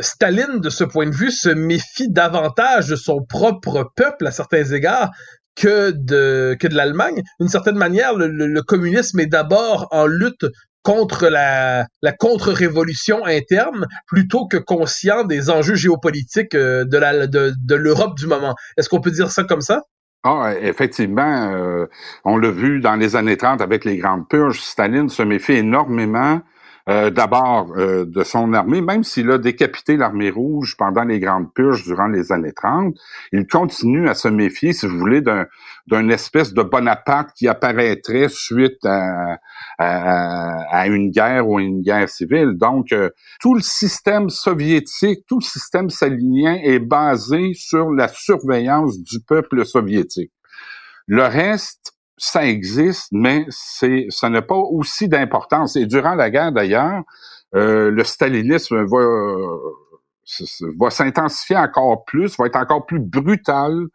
Staline, 0.00 0.60
de 0.60 0.70
ce 0.70 0.84
point 0.84 1.06
de 1.06 1.14
vue, 1.14 1.30
se 1.30 1.48
méfie 1.48 2.10
davantage 2.10 2.88
de 2.88 2.96
son 2.96 3.24
propre 3.24 3.90
peuple 3.96 4.26
à 4.26 4.30
certains 4.30 4.64
égards 4.64 5.10
que 5.54 5.90
de 5.90 6.56
que 6.58 6.66
de 6.66 6.74
l'Allemagne. 6.74 7.22
D'une 7.38 7.48
certaine 7.48 7.76
manière, 7.76 8.14
le, 8.16 8.60
communisme 8.62 9.20
est 9.20 9.26
d'abord 9.26 9.88
en 9.90 10.06
lutte 10.06 10.46
contre 10.82 11.28
la, 11.28 11.86
la 12.02 12.12
contre-révolution 12.12 13.24
interne 13.24 13.86
plutôt 14.06 14.46
que 14.46 14.56
conscient 14.56 15.24
des 15.24 15.50
enjeux 15.50 15.74
géopolitiques 15.74 16.54
euh, 16.54 16.84
de 16.84 16.98
la 16.98 17.26
de, 17.26 17.52
de 17.56 17.74
l'Europe 17.74 18.16
du 18.16 18.26
moment. 18.26 18.54
Est-ce 18.76 18.88
qu'on 18.88 19.00
peut 19.00 19.10
dire 19.10 19.30
ça 19.30 19.44
comme 19.44 19.60
ça? 19.60 19.82
Ah, 20.24 20.52
effectivement, 20.60 21.50
euh, 21.52 21.86
on 22.24 22.36
l'a 22.36 22.50
vu 22.50 22.80
dans 22.80 22.94
les 22.94 23.16
années 23.16 23.36
30 23.36 23.60
avec 23.60 23.84
les 23.84 23.96
grandes 23.96 24.28
purges, 24.28 24.60
Staline 24.60 25.08
se 25.08 25.22
méfie 25.22 25.54
énormément 25.54 26.40
euh, 26.88 27.10
d'abord 27.10 27.72
euh, 27.76 28.04
de 28.04 28.24
son 28.24 28.52
armée, 28.54 28.80
même 28.80 29.04
s'il 29.04 29.30
a 29.30 29.38
décapité 29.38 29.96
l'armée 29.96 30.30
rouge 30.30 30.76
pendant 30.76 31.04
les 31.04 31.20
grandes 31.20 31.52
purges 31.54 31.84
durant 31.84 32.08
les 32.08 32.32
années 32.32 32.52
30, 32.52 32.96
il 33.32 33.46
continue 33.46 34.08
à 34.08 34.14
se 34.14 34.26
méfier, 34.26 34.72
si 34.72 34.86
vous 34.86 34.98
voulez, 34.98 35.20
d'un 35.20 35.46
d'une 35.86 36.10
espèce 36.10 36.52
de 36.52 36.62
Bonaparte 36.62 37.30
qui 37.36 37.48
apparaîtrait 37.48 38.28
suite 38.28 38.84
à, 38.84 39.38
à, 39.78 40.86
une 40.86 41.10
guerre 41.10 41.48
ou 41.48 41.58
une 41.58 41.82
guerre 41.82 42.08
civile. 42.08 42.52
Donc, 42.56 42.92
euh, 42.92 43.10
tout 43.40 43.54
le 43.54 43.62
système 43.62 44.30
soviétique, 44.30 45.24
tout 45.26 45.38
le 45.38 45.44
système 45.44 45.90
salinien 45.90 46.58
est 46.62 46.78
basé 46.78 47.52
sur 47.54 47.90
la 47.90 48.08
surveillance 48.08 49.00
du 49.00 49.20
peuple 49.20 49.64
soviétique. 49.64 50.32
Le 51.06 51.24
reste, 51.24 51.94
ça 52.16 52.46
existe, 52.46 53.08
mais 53.10 53.44
c'est, 53.48 54.06
ça 54.10 54.28
n'a 54.28 54.42
pas 54.42 54.56
aussi 54.56 55.08
d'importance. 55.08 55.74
Et 55.76 55.86
durant 55.86 56.14
la 56.14 56.30
guerre, 56.30 56.52
d'ailleurs, 56.52 57.02
euh, 57.54 57.90
le 57.90 58.04
stalinisme 58.04 58.84
va, 58.84 59.04
va 60.78 60.90
s'intensifier 60.90 61.56
encore 61.56 62.04
plus, 62.04 62.36
va 62.38 62.46
être 62.46 62.56
encore 62.56 62.86
plus 62.86 63.00
brutal, 63.00 63.88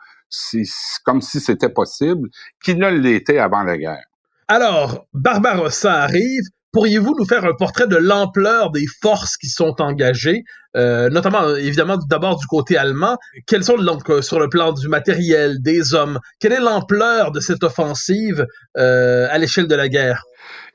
comme 1.04 1.22
si 1.22 1.40
c'était 1.40 1.70
possible, 1.70 2.30
qu'il 2.64 2.78
ne 2.78 2.90
l'était 2.90 3.40
avant 3.40 3.64
la 3.64 3.78
guerre. 3.78 4.06
Alors, 4.48 5.08
Barbarossa 5.14 6.04
arrive, 6.04 6.44
Pourriez-vous 6.78 7.16
nous 7.18 7.26
faire 7.26 7.44
un 7.44 7.56
portrait 7.56 7.88
de 7.88 7.96
l'ampleur 7.96 8.70
des 8.70 8.86
forces 9.02 9.36
qui 9.36 9.48
sont 9.48 9.82
engagées, 9.82 10.44
euh, 10.76 11.10
notamment 11.10 11.56
évidemment 11.56 11.98
d'abord 12.08 12.38
du 12.38 12.46
côté 12.46 12.78
allemand? 12.78 13.18
Quels 13.48 13.64
sont 13.64 13.78
donc 13.78 14.08
euh, 14.12 14.22
sur 14.22 14.40
le 14.40 14.48
plan 14.48 14.74
du 14.74 14.88
matériel, 14.88 15.60
des 15.60 15.96
hommes? 15.96 16.20
Quelle 16.40 16.54
est 16.54 16.60
l'ampleur 16.60 17.32
de 17.32 17.40
cette 17.40 17.64
offensive 17.64 18.46
euh, 18.78 19.28
à 19.32 19.40
l'échelle 19.40 19.66
de 19.66 19.74
la 19.74 19.90
guerre? 19.90 20.24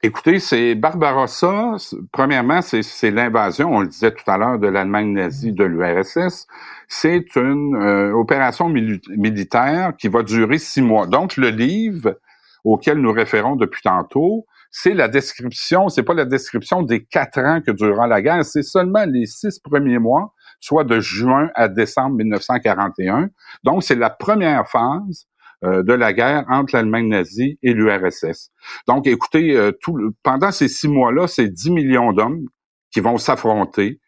Écoutez, 0.03 0.41
c'est 0.41 0.75
Barbarossa. 0.75 1.77
Premièrement, 2.11 2.63
c'est 2.63 3.13
l'invasion, 3.13 3.73
on 3.73 3.79
le 3.79 3.87
disait 3.87 4.11
tout 4.11 4.29
à 4.29 4.37
l'heure, 4.37 4.59
de 4.59 4.67
l'Allemagne 4.67 5.13
nazie 5.13 5.53
de 5.53 5.63
l'URSS. 5.63 6.49
C'est 6.89 7.37
une 7.37 7.77
opération 8.13 8.69
militaire 8.69 9.93
qui 9.97 10.09
va 10.09 10.25
durer 10.25 10.59
six 10.59 10.83
mois. 10.83 11.07
Donc, 11.07 11.37
le 11.37 11.51
livre 11.51 12.17
auquel 12.65 12.99
nous 12.99 13.13
référons 13.13 13.55
depuis 13.55 13.83
tantôt, 13.83 14.47
c'est 14.75 14.95
la 14.95 15.07
description, 15.07 15.91
c'est 15.91 16.03
pas 16.03 16.15
la 16.15 16.25
description 16.25 16.83
des 16.83 17.05
quatre 17.05 17.39
ans 17.39 17.61
que 17.65 17.71
durera 17.71 18.07
la 18.07 18.23
guerre, 18.23 18.43
c'est 18.45 18.63
seulement 18.63 19.05
les 19.07 19.27
six 19.27 19.61
premiers 19.61 19.99
mois, 19.99 20.33
soit 20.61 20.85
de 20.85 20.99
juin 20.99 21.51
à 21.55 21.69
décembre 21.69 22.17
1941. 22.17 23.29
Donc, 23.65 23.85
c'est 23.85 23.95
la 23.95 24.09
première 24.09 24.67
phase 24.67 25.27
euh, 25.63 25.83
de 25.83 25.93
la 25.93 26.15
guerre 26.15 26.47
entre 26.49 26.75
l'Allemagne 26.75 27.09
nazie 27.09 27.59
et 27.63 27.75
l'URSS. 27.75 28.51
Donc, 28.89 29.07
écoutez, 29.07 29.55
euh, 29.57 29.73
tout, 29.83 29.99
pendant 30.23 30.51
ces 30.51 30.69
six 30.69 30.89
mois-là, 30.89 31.27
c'est 31.27 31.49
10 31.49 31.71
millions 31.71 32.15
d'hommes 32.15 32.47
qui 32.91 33.01
vont 33.01 33.19
s'affronter. 33.19 34.01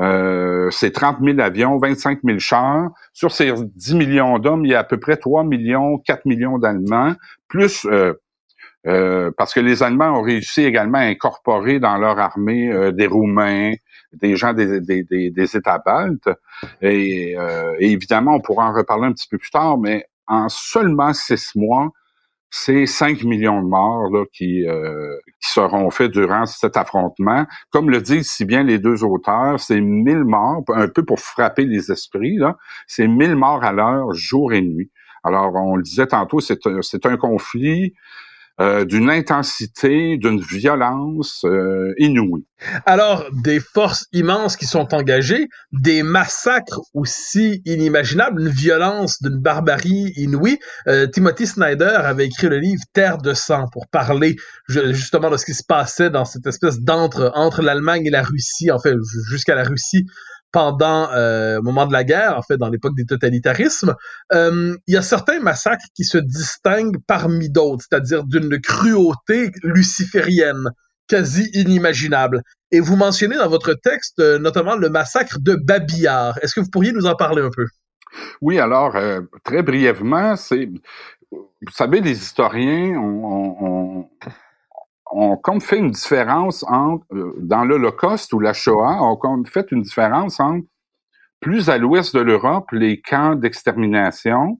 Euh, 0.00 0.68
c'est 0.70 0.90
30 0.90 1.18
000 1.22 1.38
avions, 1.40 1.78
25 1.78 2.20
000 2.24 2.38
chars. 2.40 2.90
Sur 3.12 3.30
ces 3.30 3.52
10 3.52 3.94
millions 3.94 4.38
d'hommes, 4.40 4.64
il 4.64 4.72
y 4.72 4.74
a 4.74 4.80
à 4.80 4.84
peu 4.84 4.98
près 4.98 5.16
3 5.16 5.44
millions, 5.44 5.98
4 5.98 6.26
millions 6.26 6.58
d'Allemands, 6.58 7.14
plus 7.48 7.86
euh, 7.86 8.14
euh, 8.88 9.30
parce 9.36 9.52
que 9.52 9.60
les 9.60 9.82
Allemands 9.82 10.18
ont 10.18 10.22
réussi 10.22 10.62
également 10.64 10.98
à 10.98 11.02
incorporer 11.02 11.78
dans 11.78 11.98
leur 11.98 12.18
armée 12.18 12.72
euh, 12.72 12.90
des 12.90 13.06
Roumains, 13.06 13.74
des 14.14 14.34
gens 14.34 14.54
des, 14.54 14.80
des, 14.80 15.02
des, 15.30 15.56
États 15.56 15.78
baltes. 15.78 16.30
Et, 16.80 17.36
euh, 17.38 17.74
évidemment, 17.80 18.36
on 18.36 18.40
pourra 18.40 18.70
en 18.70 18.72
reparler 18.72 19.08
un 19.08 19.12
petit 19.12 19.28
peu 19.28 19.36
plus 19.36 19.50
tard, 19.50 19.76
mais 19.78 20.06
en 20.26 20.48
seulement 20.48 21.12
six 21.12 21.52
mois, 21.54 21.90
c'est 22.50 22.86
5 22.86 23.24
millions 23.24 23.60
de 23.62 23.68
morts 23.68 24.10
là, 24.10 24.24
qui, 24.32 24.64
qui 24.64 25.50
seront 25.50 25.90
faits 25.90 26.12
durant 26.12 26.46
cet 26.46 26.78
affrontement. 26.78 27.44
Comme 27.70 27.90
le 27.90 28.00
disent 28.00 28.30
si 28.30 28.46
bien 28.46 28.62
les 28.62 28.78
deux 28.78 29.04
auteurs, 29.04 29.60
c'est 29.60 29.82
1000 29.82 30.24
morts, 30.24 30.62
un 30.68 30.88
peu 30.88 31.04
pour 31.04 31.20
frapper 31.20 31.66
les 31.66 31.92
esprits, 31.92 32.36
là, 32.36 32.56
c'est 32.86 33.06
1000 33.06 33.36
morts 33.36 33.62
à 33.64 33.72
l'heure, 33.72 34.14
jour 34.14 34.54
et 34.54 34.62
nuit. 34.62 34.90
Alors, 35.24 35.54
on 35.56 35.76
le 35.76 35.82
disait 35.82 36.06
tantôt, 36.06 36.40
c'est 36.40 37.04
un 37.04 37.16
conflit 37.18 37.92
euh, 38.60 38.84
d'une 38.84 39.08
intensité, 39.08 40.16
d'une 40.16 40.40
violence 40.40 41.42
euh, 41.44 41.94
inouïe. 41.96 42.44
Alors, 42.86 43.24
des 43.44 43.60
forces 43.60 44.06
immenses 44.12 44.56
qui 44.56 44.66
sont 44.66 44.92
engagées, 44.94 45.46
des 45.70 46.02
massacres 46.02 46.80
aussi 46.92 47.62
inimaginables, 47.64 48.40
une 48.40 48.48
violence 48.48 49.22
d'une 49.22 49.40
barbarie 49.40 50.12
inouïe. 50.16 50.58
Euh, 50.88 51.06
Timothy 51.06 51.46
Snyder 51.46 51.84
avait 51.84 52.26
écrit 52.26 52.48
le 52.48 52.58
livre 52.58 52.82
Terre 52.92 53.18
de 53.18 53.32
sang 53.32 53.66
pour 53.72 53.86
parler 53.86 54.34
justement 54.66 55.30
de 55.30 55.36
ce 55.36 55.44
qui 55.44 55.54
se 55.54 55.64
passait 55.64 56.10
dans 56.10 56.24
cette 56.24 56.46
espèce 56.46 56.80
d'entre 56.80 57.30
entre 57.34 57.62
l'Allemagne 57.62 58.06
et 58.06 58.10
la 58.10 58.22
Russie, 58.22 58.72
en 58.72 58.80
fait, 58.80 58.94
jusqu'à 59.30 59.54
la 59.54 59.62
Russie 59.62 60.04
pendant 60.52 61.10
euh, 61.12 61.58
au 61.58 61.62
moment 61.62 61.86
de 61.86 61.92
la 61.92 62.04
guerre, 62.04 62.36
en 62.36 62.42
fait, 62.42 62.56
dans 62.56 62.68
l'époque 62.68 62.96
des 62.96 63.04
totalitarismes, 63.04 63.94
euh, 64.32 64.76
il 64.86 64.94
y 64.94 64.96
a 64.96 65.02
certains 65.02 65.40
massacres 65.40 65.84
qui 65.94 66.04
se 66.04 66.18
distinguent 66.18 66.98
parmi 67.06 67.50
d'autres, 67.50 67.84
c'est-à-dire 67.88 68.24
d'une 68.24 68.60
cruauté 68.60 69.50
luciférienne 69.62 70.70
quasi 71.06 71.50
inimaginable. 71.54 72.42
Et 72.70 72.80
vous 72.80 72.96
mentionnez 72.96 73.36
dans 73.36 73.48
votre 73.48 73.74
texte 73.74 74.20
euh, 74.20 74.38
notamment 74.38 74.76
le 74.76 74.90
massacre 74.90 75.38
de 75.40 75.54
Babillard. 75.54 76.38
Est-ce 76.42 76.54
que 76.54 76.60
vous 76.60 76.70
pourriez 76.70 76.92
nous 76.92 77.06
en 77.06 77.14
parler 77.14 77.42
un 77.42 77.50
peu? 77.50 77.66
Oui, 78.40 78.58
alors, 78.58 78.96
très 79.44 79.62
brièvement. 79.62 80.34
Vous 81.30 81.72
savez, 81.72 82.00
les 82.00 82.12
historiens 82.12 82.96
ont, 82.96 83.56
on 83.60 84.08
comme 85.42 85.60
fait 85.60 85.78
une 85.78 85.90
différence 85.90 86.64
entre, 86.68 87.04
euh, 87.12 87.34
dans 87.38 87.64
l'Holocauste 87.64 88.32
ou 88.32 88.40
la 88.40 88.52
Shoah, 88.52 88.98
on 89.02 89.16
comme 89.16 89.46
fait 89.46 89.70
une 89.72 89.82
différence 89.82 90.40
entre 90.40 90.66
plus 91.40 91.70
à 91.70 91.78
l'ouest 91.78 92.14
de 92.14 92.20
l'Europe, 92.20 92.70
les 92.72 93.00
camps 93.00 93.34
d'extermination, 93.34 94.58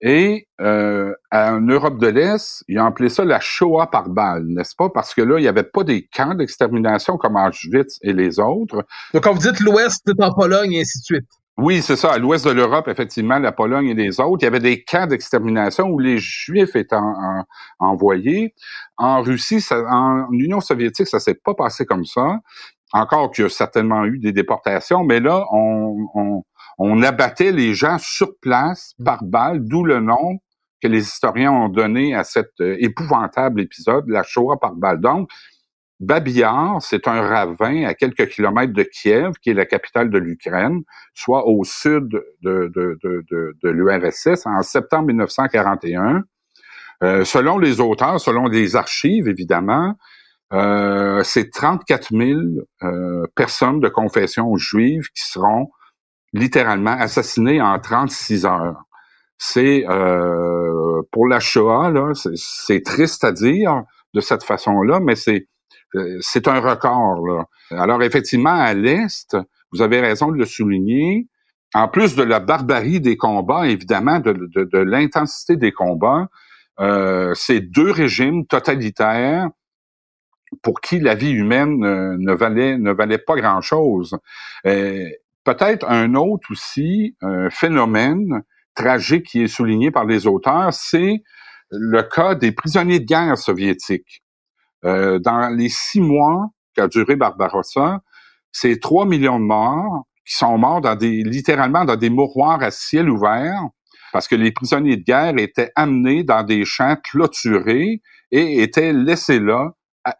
et 0.00 0.48
euh, 0.60 1.14
en 1.32 1.60
Europe 1.60 1.98
de 1.98 2.08
l'Est, 2.08 2.62
ils 2.68 2.78
ont 2.78 2.84
appelé 2.84 3.08
ça 3.08 3.24
la 3.24 3.40
Shoah 3.40 3.90
par 3.90 4.10
balle, 4.10 4.44
n'est-ce 4.48 4.74
pas? 4.76 4.90
Parce 4.90 5.14
que 5.14 5.22
là, 5.22 5.38
il 5.38 5.42
n'y 5.42 5.48
avait 5.48 5.62
pas 5.62 5.82
des 5.82 6.06
camps 6.06 6.34
d'extermination 6.34 7.16
comme 7.16 7.36
Auschwitz 7.36 7.98
et 8.02 8.12
les 8.12 8.38
autres. 8.38 8.84
Donc, 9.14 9.24
quand 9.24 9.32
vous 9.32 9.50
dites 9.50 9.60
l'Ouest, 9.60 10.02
c'est 10.06 10.22
en 10.22 10.34
Pologne 10.34 10.72
et 10.72 10.80
ainsi 10.80 10.98
de 10.98 11.04
suite. 11.04 11.30
Oui, 11.56 11.82
c'est 11.82 11.96
ça. 11.96 12.12
À 12.12 12.18
l'ouest 12.18 12.44
de 12.44 12.50
l'Europe, 12.50 12.88
effectivement, 12.88 13.38
la 13.38 13.52
Pologne 13.52 13.88
et 13.88 13.94
les 13.94 14.18
autres, 14.20 14.42
il 14.42 14.44
y 14.44 14.48
avait 14.48 14.58
des 14.58 14.82
camps 14.82 15.06
d'extermination 15.06 15.88
où 15.88 16.00
les 16.00 16.18
Juifs 16.18 16.74
étaient 16.74 16.96
envoyés. 17.78 18.54
En 18.96 19.22
Russie, 19.22 19.60
ça, 19.60 19.80
en 19.88 20.26
Union 20.32 20.60
soviétique, 20.60 21.06
ça 21.06 21.20
s'est 21.20 21.36
pas 21.36 21.54
passé 21.54 21.86
comme 21.86 22.04
ça. 22.04 22.40
Encore 22.92 23.30
qu'il 23.30 23.44
y 23.44 23.46
a 23.46 23.50
certainement 23.50 24.04
eu 24.04 24.18
des 24.18 24.32
déportations, 24.32 25.04
mais 25.04 25.20
là, 25.20 25.44
on, 25.52 26.42
on 26.78 27.02
abattait 27.02 27.52
les 27.52 27.74
gens 27.74 27.98
sur 27.98 28.36
place 28.40 28.94
par 29.04 29.22
balle, 29.22 29.64
d'où 29.64 29.84
le 29.84 30.00
nom 30.00 30.38
que 30.82 30.88
les 30.88 31.02
historiens 31.02 31.52
ont 31.52 31.68
donné 31.68 32.14
à 32.14 32.24
cet 32.24 32.50
euh, 32.60 32.76
épouvantable 32.78 33.60
épisode, 33.62 34.04
la 34.08 34.22
Shoah 34.22 34.58
par 34.60 34.74
balle. 34.74 35.00
Donc, 35.00 35.30
Babillard, 36.04 36.82
c'est 36.82 37.08
un 37.08 37.22
ravin 37.22 37.84
à 37.84 37.94
quelques 37.94 38.28
kilomètres 38.28 38.72
de 38.72 38.82
Kiev, 38.82 39.32
qui 39.42 39.50
est 39.50 39.54
la 39.54 39.64
capitale 39.64 40.10
de 40.10 40.18
l'Ukraine, 40.18 40.82
soit 41.14 41.46
au 41.46 41.64
sud 41.64 42.08
de, 42.42 42.70
de, 42.74 42.98
de, 43.02 43.56
de, 43.62 43.68
l'URSS, 43.68 44.46
en 44.46 44.62
septembre 44.62 45.06
1941. 45.06 46.22
Euh, 47.02 47.24
selon 47.24 47.58
les 47.58 47.80
auteurs, 47.80 48.20
selon 48.20 48.46
les 48.46 48.76
archives, 48.76 49.28
évidemment, 49.28 49.94
euh, 50.52 51.22
c'est 51.24 51.50
34 51.50 52.08
000 52.10 52.40
euh, 52.82 53.26
personnes 53.34 53.80
de 53.80 53.88
confession 53.88 54.54
juive 54.56 55.08
qui 55.14 55.22
seront 55.22 55.70
littéralement 56.32 56.92
assassinées 56.92 57.62
en 57.62 57.78
36 57.78 58.44
heures. 58.46 58.82
C'est 59.38 59.84
pour 61.12 61.28
la 61.28 61.40
Shoah, 61.40 61.92
c'est 62.34 62.82
triste 62.82 63.24
à 63.24 63.32
dire 63.32 63.82
de 64.14 64.20
cette 64.20 64.44
façon-là, 64.44 65.00
mais 65.00 65.16
c'est 65.16 65.48
c'est 66.20 66.48
un 66.48 66.60
record. 66.60 67.26
Là. 67.26 67.44
Alors 67.70 68.02
effectivement, 68.02 68.54
à 68.54 68.74
l'Est, 68.74 69.36
vous 69.72 69.82
avez 69.82 70.00
raison 70.00 70.30
de 70.30 70.36
le 70.36 70.44
souligner, 70.44 71.28
en 71.74 71.88
plus 71.88 72.14
de 72.14 72.22
la 72.22 72.38
barbarie 72.38 73.00
des 73.00 73.16
combats, 73.16 73.66
évidemment, 73.66 74.20
de, 74.20 74.78
l'intensité 74.78 75.56
des 75.56 75.72
combats, 75.72 76.28
euh, 76.80 77.32
c'est 77.34 77.60
deux 77.60 77.90
régimes 77.90 78.46
totalitaires 78.46 79.48
pour 80.62 80.80
qui 80.80 81.00
la 81.00 81.16
vie 81.16 81.32
humaine 81.32 81.84
euh, 81.84 82.16
ne 82.18 82.32
valait 82.32 82.78
ne 82.78 82.92
valait 82.92 83.18
pas 83.18 83.36
grand 83.36 83.60
chose. 83.60 84.16
Euh, 84.66 85.08
peut-être 85.44 85.88
un 85.88 86.14
autre 86.14 86.50
aussi 86.50 87.16
un 87.20 87.50
phénomène 87.50 88.42
tragique 88.74 89.26
qui 89.26 89.42
est 89.42 89.48
souligné 89.48 89.90
par 89.90 90.04
les 90.04 90.26
auteurs, 90.26 90.72
c'est 90.72 91.22
le 91.70 92.02
cas 92.02 92.34
des 92.34 92.52
prisonniers 92.52 93.00
de 93.00 93.04
guerre 93.04 93.38
soviétiques. 93.38 94.23
Euh, 94.84 95.18
dans 95.18 95.48
les 95.48 95.68
six 95.68 96.00
mois 96.00 96.50
qu'a 96.74 96.88
duré 96.88 97.16
Barbarossa, 97.16 98.00
c'est 98.52 98.80
trois 98.80 99.06
millions 99.06 99.38
de 99.38 99.44
morts 99.44 100.06
qui 100.26 100.34
sont 100.34 100.58
morts 100.58 100.80
dans 100.80 100.94
des 100.94 101.22
littéralement 101.22 101.84
dans 101.84 101.96
des 101.96 102.10
mouroirs 102.10 102.62
à 102.62 102.70
ciel 102.70 103.10
ouvert 103.10 103.68
parce 104.14 104.28
que 104.28 104.36
les 104.36 104.52
prisonniers 104.52 104.96
de 104.96 105.02
guerre 105.02 105.36
étaient 105.38 105.72
amenés 105.74 106.22
dans 106.22 106.44
des 106.44 106.64
champs 106.64 106.94
clôturés 107.02 108.00
et 108.30 108.62
étaient 108.62 108.92
laissés 108.92 109.40
là, 109.40 109.72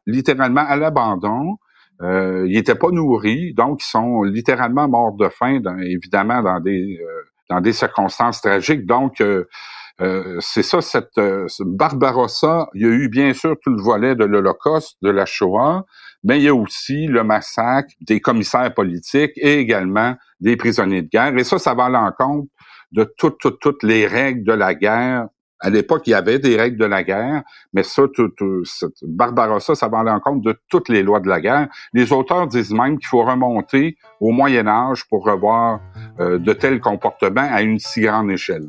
littéralement 0.05 0.63
à 0.67 0.75
l'abandon. 0.75 1.59
Euh, 2.03 2.45
ils 2.49 2.57
n'étaient 2.57 2.75
pas 2.75 2.91
nourris, 2.91 3.55
donc 3.55 3.85
ils 3.85 3.89
sont 3.89 4.25
littéralement 4.25 4.89
morts 4.89 5.17
de 5.17 5.29
faim, 5.29 5.61
évidemment 5.85 6.43
dans 6.43 6.59
des 6.59 6.99
euh, 7.01 7.23
dans 7.49 7.61
des 7.61 7.73
circonstances 7.73 8.41
tragiques. 8.41 8.85
Donc 8.85 9.21
euh, 9.21 9.45
euh 10.01 10.39
c'est 10.41 10.63
ça, 10.63 10.81
cette 10.81 11.21
Barbarossa. 11.61 12.69
Il 12.75 12.83
y 12.83 12.85
a 12.87 12.89
eu 12.89 13.09
bien 13.09 13.33
sûr 13.33 13.57
tout 13.63 13.71
le 13.71 13.83
volet 13.83 14.15
de 14.15 14.25
l'Holocauste, 14.25 14.97
de 15.03 15.11
la 15.11 15.27
Shoah, 15.27 15.85
mais 16.25 16.39
il 16.39 16.45
y 16.45 16.49
a 16.49 16.55
aussi 16.55 17.07
le 17.07 17.23
massacre 17.23 17.93
des 18.01 18.21
commissaires 18.21 18.73
politiques 18.75 19.33
et 19.37 19.59
également 19.59 20.15
des 20.41 20.57
prisonniers 20.57 21.03
de 21.03 21.09
guerre. 21.09 21.37
Et 21.37 21.45
ça, 21.45 21.59
ça 21.59 21.75
va 21.75 21.85
à 21.85 21.89
l'encontre 21.91 22.49
de 22.93 23.13
toutes, 23.19 23.39
toutes, 23.39 23.61
toutes 23.61 23.83
les 23.83 24.07
règles 24.07 24.45
de 24.45 24.53
la 24.53 24.75
guerre. 24.75 25.27
À 25.61 25.71
l'époque, 25.71 26.07
il 26.07 26.11
y 26.11 26.15
avait 26.15 26.39
des 26.39 26.57
règles 26.57 26.77
de 26.77 26.85
la 26.85 27.03
guerre, 27.03 27.43
mais 27.73 27.83
ça, 27.83 28.03
tout, 28.13 28.29
tout, 28.37 28.63
Barbarossa, 29.03 29.75
ça 29.75 29.89
va 29.89 29.99
en 29.99 30.21
compte 30.21 30.43
de 30.43 30.59
toutes 30.69 30.89
les 30.89 31.03
lois 31.03 31.21
de 31.21 31.29
la 31.29 31.41
guerre. 31.41 31.69
Les 31.93 32.13
auteurs 32.13 32.47
disent 32.47 32.73
même 32.73 32.99
qu'il 32.99 33.09
faut 33.09 33.25
remonter 33.25 33.97
au 34.21 34.31
Moyen 34.31 34.67
Âge 34.67 35.05
pour 35.09 35.25
revoir 35.25 35.81
euh, 36.21 36.39
de 36.39 36.53
tels 36.53 36.81
comportements 36.81 37.49
à 37.51 37.63
une 37.63 37.79
si 37.79 38.03
grande 38.03 38.31
échelle. 38.31 38.69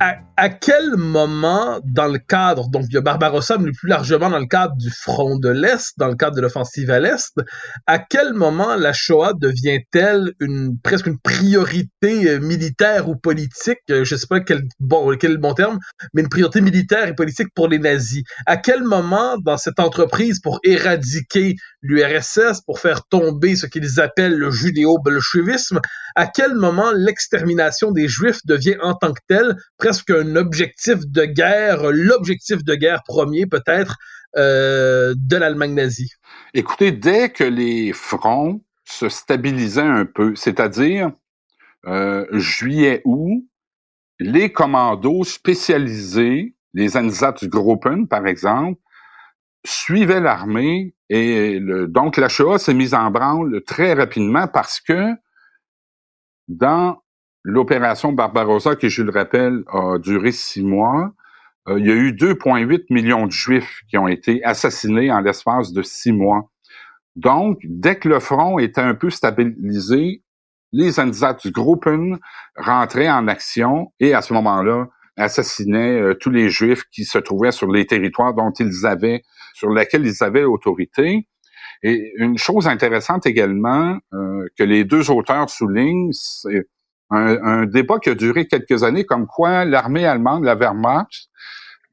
à, 0.00 0.48
quel 0.48 0.96
moment, 0.96 1.80
dans 1.84 2.06
le 2.06 2.18
cadre, 2.18 2.68
donc 2.68 2.84
il 2.90 3.00
Barbarossa, 3.00 3.58
mais 3.58 3.72
plus 3.72 3.88
largement 3.88 4.30
dans 4.30 4.38
le 4.38 4.46
cadre 4.46 4.76
du 4.76 4.90
front 4.90 5.36
de 5.38 5.48
l'Est, 5.48 5.94
dans 5.98 6.08
le 6.08 6.14
cadre 6.14 6.36
de 6.36 6.40
l'offensive 6.40 6.90
à 6.90 7.00
l'Est, 7.00 7.38
à 7.86 7.98
quel 7.98 8.34
moment 8.34 8.76
la 8.76 8.92
Shoah 8.92 9.32
devient-elle 9.34 10.32
presque 10.82 11.06
une 11.06 11.18
priorité 11.18 12.28
euh, 12.28 12.40
militaire 12.40 13.08
ou 13.08 13.16
politique, 13.16 13.78
euh, 13.90 14.04
je 14.04 14.16
sais 14.16 14.26
pas 14.28 14.40
quel 14.40 14.62
bon 14.78 15.16
quel 15.16 15.30
est 15.30 15.34
le 15.34 15.40
bon 15.40 15.54
terme, 15.54 15.78
mais 16.14 16.22
une 16.22 16.28
priorité 16.28 16.60
militaire 16.60 17.08
et 17.08 17.14
politique 17.14 17.48
pour 17.54 17.68
les 17.68 17.78
nazis? 17.78 18.22
À 18.46 18.56
quel 18.56 18.84
moment 18.84 19.36
dans 19.38 19.56
cette 19.56 19.80
entreprise 19.80 20.40
pour 20.40 20.60
éradiquer 20.64 21.56
l'URSS, 21.82 22.60
pour 22.66 22.80
faire 22.80 23.04
tomber 23.06 23.56
ce 23.56 23.66
qu'ils 23.66 24.00
appellent 24.00 24.36
le 24.36 24.50
judéo-bolchevisme, 24.50 25.80
à 26.14 26.26
quel 26.26 26.54
moment 26.54 26.90
l'extermination 26.92 27.92
des 27.92 28.08
Juifs 28.08 28.40
devient 28.44 28.76
en 28.82 28.94
tant 28.94 29.12
que 29.12 29.20
telle 29.28 29.56
presque 29.88 30.10
un 30.10 30.36
objectif 30.36 30.98
de 31.06 31.24
guerre, 31.24 31.90
l'objectif 31.90 32.62
de 32.62 32.74
guerre 32.74 33.02
premier 33.06 33.46
peut-être 33.46 33.96
euh, 34.36 35.14
de 35.16 35.36
l'Allemagne 35.38 35.72
nazie? 35.72 36.12
Écoutez, 36.52 36.92
dès 36.92 37.30
que 37.30 37.44
les 37.44 37.94
fronts 37.94 38.62
se 38.84 39.08
stabilisaient 39.08 39.80
un 39.80 40.04
peu, 40.04 40.36
c'est-à-dire 40.36 41.10
euh, 41.86 42.26
juillet-août, 42.32 43.42
les 44.20 44.52
commandos 44.52 45.24
spécialisés, 45.24 46.54
les 46.74 46.98
Einsatzgruppen 46.98 48.06
par 48.06 48.26
exemple, 48.26 48.78
suivaient 49.64 50.20
l'armée 50.20 50.94
et 51.08 51.60
donc 51.88 52.18
la 52.18 52.28
Shoah 52.28 52.58
s'est 52.58 52.74
mise 52.74 52.92
en 52.92 53.10
branle 53.10 53.62
très 53.66 53.94
rapidement 53.94 54.48
parce 54.48 54.82
que 54.82 55.14
dans 56.46 56.98
l'opération 57.48 58.12
Barbarossa, 58.12 58.76
qui, 58.76 58.90
je 58.90 59.02
le 59.02 59.10
rappelle, 59.10 59.64
a 59.68 59.98
duré 59.98 60.32
six 60.32 60.62
mois, 60.62 61.12
euh, 61.68 61.78
il 61.80 61.86
y 61.86 61.90
a 61.90 61.94
eu 61.94 62.12
2,8 62.12 62.84
millions 62.90 63.26
de 63.26 63.32
Juifs 63.32 63.80
qui 63.88 63.96
ont 63.96 64.06
été 64.06 64.44
assassinés 64.44 65.10
en 65.10 65.20
l'espace 65.20 65.72
de 65.72 65.82
six 65.82 66.12
mois. 66.12 66.50
Donc, 67.16 67.58
dès 67.64 67.98
que 67.98 68.08
le 68.08 68.20
front 68.20 68.58
était 68.58 68.82
un 68.82 68.94
peu 68.94 69.08
stabilisé, 69.08 70.22
les 70.72 71.00
Einsatzgruppen 71.00 72.18
rentraient 72.54 73.10
en 73.10 73.26
action 73.28 73.92
et 73.98 74.12
à 74.12 74.20
ce 74.20 74.34
moment-là, 74.34 74.86
assassinaient 75.16 76.00
euh, 76.00 76.14
tous 76.14 76.30
les 76.30 76.50
Juifs 76.50 76.84
qui 76.92 77.06
se 77.06 77.16
trouvaient 77.16 77.50
sur 77.50 77.72
les 77.72 77.86
territoires 77.86 78.34
dont 78.34 78.52
ils 78.60 78.84
avaient, 78.84 79.22
sur 79.54 79.70
lesquels 79.70 80.06
ils 80.06 80.22
avaient 80.22 80.44
autorité. 80.44 81.26
Et 81.82 82.12
une 82.18 82.36
chose 82.36 82.68
intéressante 82.68 83.24
également 83.24 83.96
euh, 84.12 84.46
que 84.58 84.64
les 84.64 84.84
deux 84.84 85.10
auteurs 85.10 85.48
soulignent, 85.48 86.12
c'est 86.12 86.68
un, 87.10 87.66
débat 87.66 87.98
qui 87.98 88.10
a 88.10 88.14
duré 88.14 88.46
quelques 88.46 88.82
années, 88.82 89.04
comme 89.04 89.26
quoi 89.26 89.64
l'armée 89.64 90.06
allemande, 90.06 90.44
la 90.44 90.54
Wehrmacht, 90.54 91.28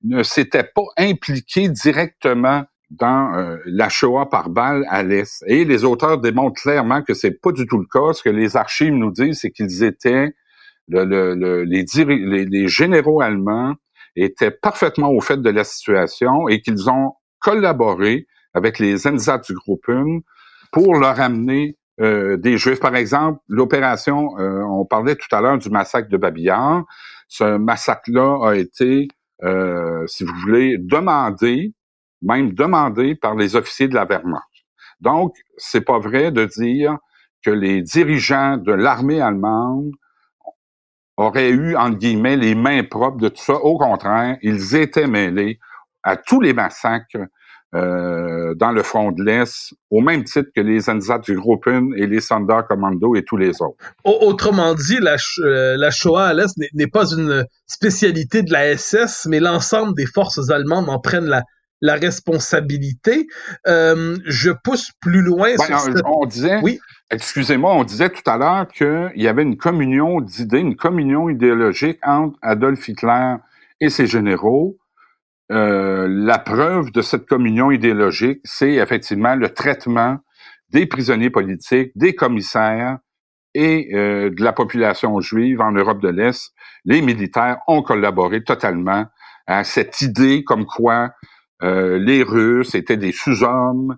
ne 0.04 0.24
s'était 0.24 0.64
pas 0.64 0.86
impliquée 0.98 1.70
directement 1.70 2.66
dans 2.92 3.34
euh, 3.34 3.58
la 3.66 3.90
Shoah 3.90 4.30
par 4.30 4.50
balle 4.50 4.86
à 4.90 5.04
l'Est. 5.04 5.44
Et 5.48 5.66
les 5.66 5.84
auteurs 5.84 6.20
démontrent 6.20 6.62
clairement 6.62 7.02
que 7.02 7.14
c'est 7.14 7.32
pas 7.32 7.52
du 7.52 7.66
tout 7.66 7.80
le 7.80 7.88
cas. 7.92 8.14
Ce 8.14 8.22
que 8.22 8.30
les 8.30 8.56
archives 8.58 8.94
nous 8.94 9.12
disent, 9.12 9.40
c'est 9.42 9.52
qu'ils 9.52 9.84
étaient 9.84 10.34
le, 10.88 11.64
les, 11.64 12.46
les, 12.46 12.68
généraux 12.68 13.22
allemands 13.22 13.74
étaient 14.16 14.52
parfaitement 14.52 15.10
au 15.10 15.20
fait 15.20 15.42
de 15.42 15.50
la 15.50 15.64
situation 15.64 16.48
et 16.48 16.62
qu'ils 16.62 16.90
ont 16.90 17.14
collaboré 17.40 18.28
avec 18.54 18.80
les 18.80 19.08
Einsatzgruppen 19.08 20.22
pour 20.72 20.96
leur 20.96 21.20
amener 21.20 21.78
euh, 22.02 22.38
des 22.38 22.58
Juifs. 22.58 22.80
Par 22.80 22.96
exemple, 22.96 23.40
l'opération, 23.48 24.38
euh, 24.40 24.62
on 24.64 24.86
parlait 24.86 25.16
tout 25.16 25.34
à 25.34 25.42
l'heure 25.42 25.58
du 25.58 25.70
massacre 25.70 26.10
de 26.10 26.18
Babillard. 26.18 26.84
Ce 27.28 27.58
massacre-là 27.58 28.50
a 28.50 28.56
été, 28.56 29.08
euh, 29.44 30.06
si 30.08 30.24
vous 30.24 30.34
voulez, 30.42 30.78
demandé, 30.78 31.74
même 32.22 32.54
demandé 32.54 33.16
par 33.16 33.36
les 33.36 33.56
officiers 33.56 33.88
de 33.88 33.96
la 33.96 34.06
Wehrmacht. 34.06 34.44
Donc, 35.00 35.36
c'est 35.58 35.82
pas 35.82 36.00
vrai 36.00 36.32
de 36.32 36.46
dire 36.46 36.98
que 37.44 37.52
les 37.52 37.82
dirigeants 37.82 38.58
de 38.58 38.74
l'armée 38.74 39.22
allemande 39.22 39.92
auraient 41.18 41.52
eu, 41.52 41.76
entre 41.78 41.98
guillemets, 41.98 42.36
les 42.36 42.56
mains 42.56 42.84
propres 42.84 43.18
de 43.18 43.30
tout 43.30 43.42
ça. 43.42 43.56
Au 43.56 43.78
contraire, 43.78 44.38
ils 44.42 44.76
étaient 44.76 45.08
mêlés 45.08 45.60
à 46.04 46.18
tous 46.18 46.42
les 46.42 46.54
massacres 46.54 47.26
euh, 47.76 48.56
dans 48.56 48.72
le 48.72 48.84
front 48.84 49.12
de 49.12 49.22
l'Est, 49.22 49.74
au 49.92 50.00
même 50.00 50.24
titre 50.24 50.50
que 50.56 50.62
les 50.62 50.90
Einsatzgruppen 50.90 51.94
et 51.98 52.08
les 52.08 52.22
Sonderkommando 52.22 53.16
et 53.16 53.24
tous 53.24 53.38
les 53.38 53.62
autres. 53.62 53.76
Autrement 54.06 54.74
dit, 54.74 54.98
la, 55.02 55.18
euh, 55.40 55.76
la 55.78 55.92
Shoah 55.92 56.28
à 56.28 56.34
l'Est 56.34 56.54
n'est 56.74 56.88
pas 56.88 57.06
une 57.12 57.46
spécialité 57.68 58.44
de 58.44 58.54
la 58.54 58.78
SS, 58.78 59.28
mais 59.30 59.40
l'ensemble 59.40 59.94
des 59.94 60.06
forces 60.06 60.50
allemandes 60.50 60.90
en 60.90 61.00
prennent 61.00 61.26
la, 61.26 61.44
la 61.82 61.96
responsabilité. 61.96 63.28
Euh, 63.68 64.16
je 64.26 64.52
pousse 64.52 64.92
plus 65.02 65.22
loin. 65.22 65.50
Ben, 65.58 65.78
sur 65.78 65.94
On 66.06 66.26
disait, 66.26 66.60
oui? 66.64 66.80
excusez-moi, 67.12 67.74
on 67.74 67.84
disait 67.84 68.10
tout 68.10 68.30
à 68.30 68.38
l'heure 68.38 68.68
qu'il 68.70 69.22
y 69.22 69.28
avait 69.28 69.44
une 69.44 69.58
communion 69.58 70.22
d'idées, 70.22 70.60
une 70.60 70.76
communion 70.78 71.30
idéologique 71.30 72.00
entre 72.04 72.38
Adolf 72.42 72.88
Hitler 72.88 73.36
et 73.82 73.90
ses 73.90 74.08
généraux. 74.08 74.78
Euh, 75.52 76.08
la 76.10 76.40
preuve 76.40 76.92
de 76.92 77.02
cette 77.02 77.28
communion 77.28 77.70
idéologique, 77.70 78.40
c'est 78.44 78.74
effectivement 78.74 79.36
le 79.36 79.50
traitement 79.50 80.18
des 80.72 80.88
prisonniers 80.88 81.30
politiques, 81.30 81.92
des 81.96 82.16
commissaires 82.16 82.98
et 83.54 83.90
euh, 83.94 84.32
de 84.32 84.44
la 84.44 84.54
population 84.54 85.20
juive 85.22 85.62
en 85.62 85.72
Europe 85.72 86.02
de 86.02 86.10
l'Est. 86.10 86.52
Les 86.84 87.02
militaires 87.02 87.60
ont 87.68 87.84
collaboré 87.84 88.44
totalement 88.44 89.06
à 89.46 89.64
cette 89.64 90.02
idée 90.02 90.44
comme 90.44 90.66
quoi 90.66 91.12
euh, 91.62 92.00
les 92.00 92.24
Russes 92.24 92.74
étaient 92.74 92.98
des 92.98 93.12
sous-hommes, 93.12 93.98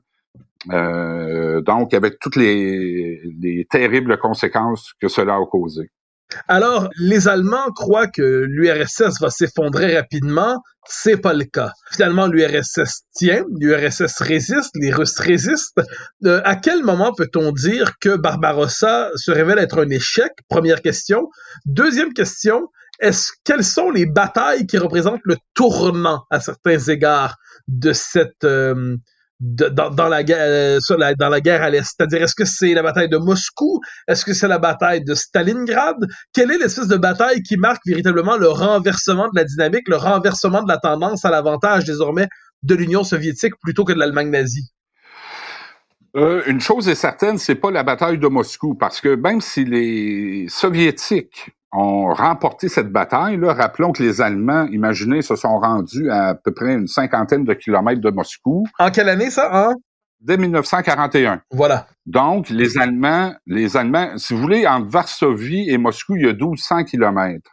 donc 0.65 1.93
avec 1.93 2.19
toutes 2.19 2.35
les, 2.35 3.21
les 3.39 3.65
terribles 3.69 4.17
conséquences 4.17 4.93
que 4.99 5.07
cela 5.07 5.35
a 5.35 5.45
causées. 5.45 5.91
Alors, 6.47 6.89
les 6.99 7.27
Allemands 7.27 7.71
croient 7.71 8.07
que 8.07 8.45
l'URSS 8.47 9.19
va 9.21 9.29
s'effondrer 9.29 9.95
rapidement. 9.97 10.61
C'est 10.89 11.17
pas 11.17 11.33
le 11.33 11.43
cas. 11.43 11.71
Finalement, 11.91 12.27
l'URSS 12.27 13.03
tient, 13.13 13.43
l'URSS 13.59 14.21
résiste, 14.21 14.71
les 14.75 14.91
Russes 14.91 15.19
résistent. 15.19 15.81
Euh, 16.25 16.41
à 16.45 16.55
quel 16.55 16.83
moment 16.83 17.13
peut-on 17.13 17.51
dire 17.51 17.93
que 17.99 18.15
Barbarossa 18.15 19.09
se 19.15 19.31
révèle 19.31 19.59
être 19.59 19.83
un 19.83 19.89
échec? 19.89 20.31
Première 20.47 20.81
question. 20.81 21.29
Deuxième 21.65 22.13
question, 22.13 22.69
est-ce 22.99 23.31
quelles 23.43 23.65
sont 23.65 23.91
les 23.91 24.05
batailles 24.05 24.65
qui 24.65 24.77
représentent 24.77 25.21
le 25.25 25.37
tournant 25.53 26.23
à 26.29 26.39
certains 26.39 26.79
égards 26.79 27.37
de 27.67 27.93
cette 27.93 28.43
euh, 28.43 28.97
dans, 29.39 30.09
la 30.09 30.23
guerre, 30.23 30.37
euh, 30.39 30.79
dans 31.19 31.29
la 31.29 31.41
guerre 31.41 31.61
à 31.61 31.69
l'Est. 31.69 31.83
C'est-à-dire, 31.83 32.23
est-ce 32.23 32.35
que 32.35 32.45
c'est 32.45 32.73
la 32.73 32.81
bataille 32.81 33.09
de 33.09 33.17
Moscou? 33.17 33.79
Est-ce 34.07 34.25
que 34.25 34.33
c'est 34.33 34.47
la 34.47 34.59
bataille 34.59 35.03
de 35.03 35.13
Stalingrad? 35.13 35.97
Quelle 36.33 36.51
est 36.51 36.57
l'espèce 36.57 36.87
de 36.87 36.97
bataille 36.97 37.43
qui 37.43 37.57
marque 37.57 37.81
véritablement 37.85 38.37
le 38.37 38.49
renversement 38.49 39.25
de 39.25 39.35
la 39.35 39.43
dynamique, 39.43 39.87
le 39.87 39.97
renversement 39.97 40.63
de 40.63 40.67
la 40.67 40.77
tendance 40.77 41.23
à 41.25 41.29
l'avantage 41.29 41.85
désormais 41.85 42.27
de 42.63 42.75
l'Union 42.75 43.03
soviétique 43.03 43.53
plutôt 43.61 43.85
que 43.85 43.93
de 43.93 43.99
l'Allemagne 43.99 44.29
nazie? 44.29 44.71
Euh, 46.15 46.41
une 46.47 46.59
chose 46.59 46.89
est 46.89 46.95
certaine, 46.95 47.37
c'est 47.37 47.55
pas 47.55 47.69
la 47.69 47.83
bataille 47.83 48.17
de 48.17 48.27
Moscou, 48.27 48.73
parce 48.73 49.01
que 49.01 49.13
même 49.15 49.41
si 49.41 49.65
les 49.65 50.47
soviétiques 50.49 51.51
ont 51.71 52.13
remporté 52.13 52.69
cette 52.69 52.91
bataille. 52.91 53.37
Là. 53.37 53.53
Rappelons 53.53 53.91
que 53.91 54.01
les 54.01 54.21
Allemands, 54.21 54.67
imaginez, 54.71 55.21
se 55.21 55.35
sont 55.35 55.59
rendus 55.59 56.09
à, 56.09 56.29
à 56.29 56.35
peu 56.35 56.53
près 56.53 56.73
une 56.73 56.87
cinquantaine 56.87 57.43
de 57.43 57.53
kilomètres 57.53 58.01
de 58.01 58.09
Moscou. 58.09 58.65
En 58.79 58.91
quelle 58.91 59.09
année 59.09 59.29
ça? 59.29 59.49
Hein? 59.51 59.75
Dès 60.19 60.37
1941. 60.37 61.41
Voilà. 61.51 61.87
Donc, 62.05 62.49
les 62.49 62.77
Allemands, 62.77 63.33
les 63.45 63.77
Allemands, 63.77 64.17
si 64.17 64.33
vous 64.33 64.39
voulez, 64.39 64.65
entre 64.65 64.89
Varsovie 64.89 65.69
et 65.69 65.77
Moscou, 65.77 66.15
il 66.15 66.25
y 66.25 66.29
a 66.29 66.33
1200 66.33 66.85
kilomètres. 66.85 67.51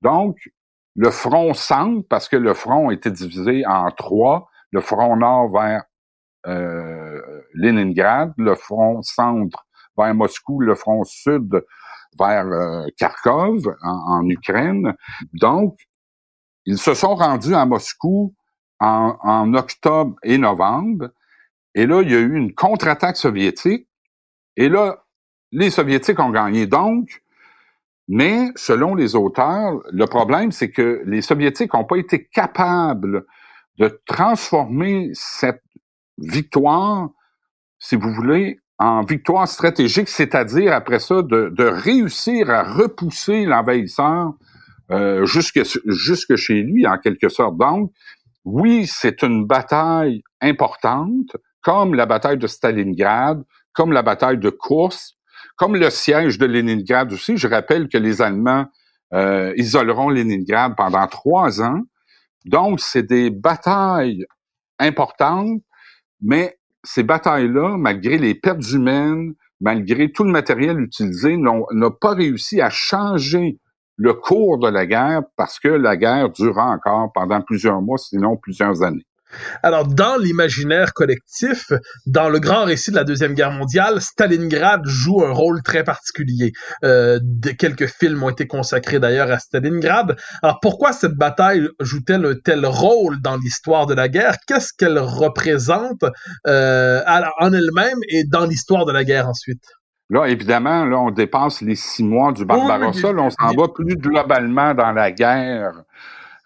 Donc, 0.00 0.36
le 0.94 1.10
front 1.10 1.54
centre, 1.54 2.06
parce 2.08 2.28
que 2.28 2.36
le 2.36 2.54
front 2.54 2.90
était 2.90 3.10
divisé 3.10 3.64
en 3.66 3.90
trois, 3.90 4.48
le 4.70 4.80
front 4.80 5.16
nord 5.16 5.50
vers 5.52 5.82
euh, 6.46 7.20
Leningrad, 7.54 8.32
le 8.36 8.54
front 8.54 9.02
centre 9.02 9.66
vers 9.96 10.14
Moscou, 10.14 10.60
le 10.60 10.74
front 10.74 11.02
sud 11.04 11.64
vers 12.18 12.46
euh, 12.46 12.86
Kharkov, 12.98 13.74
en, 13.82 14.28
Ukraine. 14.28 14.94
Donc, 15.32 15.78
ils 16.66 16.78
se 16.78 16.94
sont 16.94 17.14
rendus 17.14 17.54
à 17.54 17.66
Moscou 17.66 18.34
en, 18.80 19.16
en, 19.22 19.54
octobre 19.54 20.16
et 20.22 20.38
novembre. 20.38 21.10
Et 21.74 21.86
là, 21.86 22.02
il 22.02 22.10
y 22.10 22.14
a 22.14 22.20
eu 22.20 22.36
une 22.36 22.54
contre-attaque 22.54 23.16
soviétique. 23.16 23.88
Et 24.56 24.68
là, 24.68 25.04
les 25.52 25.70
Soviétiques 25.70 26.20
ont 26.20 26.30
gagné. 26.30 26.66
Donc, 26.66 27.22
mais 28.08 28.50
selon 28.56 28.94
les 28.94 29.14
auteurs, 29.14 29.80
le 29.90 30.06
problème, 30.06 30.52
c'est 30.52 30.70
que 30.70 31.02
les 31.06 31.22
Soviétiques 31.22 31.72
n'ont 31.72 31.84
pas 31.84 31.96
été 31.96 32.26
capables 32.26 33.24
de 33.78 34.00
transformer 34.06 35.10
cette 35.14 35.62
victoire, 36.18 37.08
si 37.78 37.96
vous 37.96 38.12
voulez, 38.12 38.60
en 38.84 39.02
victoire 39.02 39.48
stratégique, 39.48 40.10
c'est-à-dire 40.10 40.74
après 40.74 40.98
ça 40.98 41.22
de, 41.22 41.48
de, 41.48 41.64
réussir 41.64 42.50
à 42.50 42.62
repousser 42.62 43.46
l'envahisseur 43.46 44.34
euh, 44.90 45.24
jusque, 45.24 45.60
jusque 45.86 46.36
chez 46.36 46.60
lui 46.60 46.86
en 46.86 46.98
quelque 46.98 47.30
sorte. 47.30 47.56
Donc, 47.56 47.92
oui, 48.44 48.86
c'est 48.86 49.22
une 49.22 49.46
bataille 49.46 50.22
importante, 50.42 51.34
comme 51.62 51.94
la 51.94 52.04
bataille 52.04 52.36
de 52.36 52.46
Stalingrad, 52.46 53.42
comme 53.72 53.90
la 53.90 54.02
bataille 54.02 54.36
de 54.36 54.50
Kursk, 54.50 55.14
comme 55.56 55.76
le 55.76 55.88
siège 55.88 56.36
de 56.36 56.44
Leningrad 56.44 57.10
aussi. 57.10 57.38
Je 57.38 57.48
rappelle 57.48 57.88
que 57.88 57.96
les 57.96 58.20
Allemands 58.20 58.66
euh, 59.14 59.54
isoleront 59.56 60.10
Leningrad 60.10 60.76
pendant 60.76 61.06
trois 61.06 61.62
ans. 61.62 61.80
Donc, 62.44 62.80
c'est 62.80 63.04
des 63.04 63.30
batailles 63.30 64.26
importantes, 64.78 65.62
mais 66.20 66.58
ces 66.84 67.02
batailles-là, 67.02 67.76
malgré 67.76 68.18
les 68.18 68.34
pertes 68.34 68.70
humaines, 68.70 69.34
malgré 69.60 70.12
tout 70.12 70.24
le 70.24 70.30
matériel 70.30 70.80
utilisé, 70.80 71.36
n'ont 71.36 71.66
pas 72.00 72.14
réussi 72.14 72.60
à 72.60 72.70
changer 72.70 73.58
le 73.96 74.12
cours 74.12 74.58
de 74.58 74.68
la 74.68 74.86
guerre 74.86 75.22
parce 75.36 75.58
que 75.58 75.68
la 75.68 75.96
guerre 75.96 76.30
dura 76.30 76.70
encore 76.70 77.12
pendant 77.12 77.40
plusieurs 77.40 77.80
mois, 77.80 77.98
sinon 77.98 78.36
plusieurs 78.36 78.82
années. 78.82 79.06
Alors, 79.62 79.86
dans 79.86 80.16
l'imaginaire 80.16 80.92
collectif, 80.92 81.72
dans 82.06 82.28
le 82.28 82.38
grand 82.38 82.64
récit 82.64 82.90
de 82.90 82.96
la 82.96 83.04
Deuxième 83.04 83.34
Guerre 83.34 83.52
mondiale, 83.52 84.00
Stalingrad 84.00 84.82
joue 84.86 85.24
un 85.24 85.32
rôle 85.32 85.62
très 85.62 85.84
particulier. 85.84 86.52
Euh, 86.84 87.18
quelques 87.58 87.86
films 87.86 88.22
ont 88.22 88.30
été 88.30 88.46
consacrés 88.46 89.00
d'ailleurs 89.00 89.30
à 89.30 89.38
Stalingrad. 89.38 90.16
Alors, 90.42 90.58
pourquoi 90.60 90.92
cette 90.92 91.14
bataille 91.14 91.68
joue-t-elle 91.80 92.26
un 92.26 92.34
tel 92.34 92.66
rôle 92.66 93.20
dans 93.20 93.36
l'histoire 93.36 93.86
de 93.86 93.94
la 93.94 94.08
guerre? 94.08 94.36
Qu'est-ce 94.46 94.72
qu'elle 94.76 94.98
représente 94.98 96.04
euh, 96.46 97.02
en 97.40 97.52
elle-même 97.52 97.98
et 98.08 98.24
dans 98.24 98.46
l'histoire 98.46 98.84
de 98.84 98.92
la 98.92 99.04
guerre 99.04 99.28
ensuite? 99.28 99.64
Là, 100.10 100.26
évidemment, 100.26 100.84
là, 100.84 100.98
on 100.98 101.10
dépasse 101.10 101.62
les 101.62 101.76
six 101.76 102.04
mois 102.04 102.32
du 102.32 102.44
Barbarossa. 102.44 103.08
on 103.08 103.30
s'en 103.30 103.54
va 103.56 103.68
plus 103.68 103.96
globalement 103.96 104.74
dans 104.74 104.92
la 104.92 105.10
guerre 105.10 105.82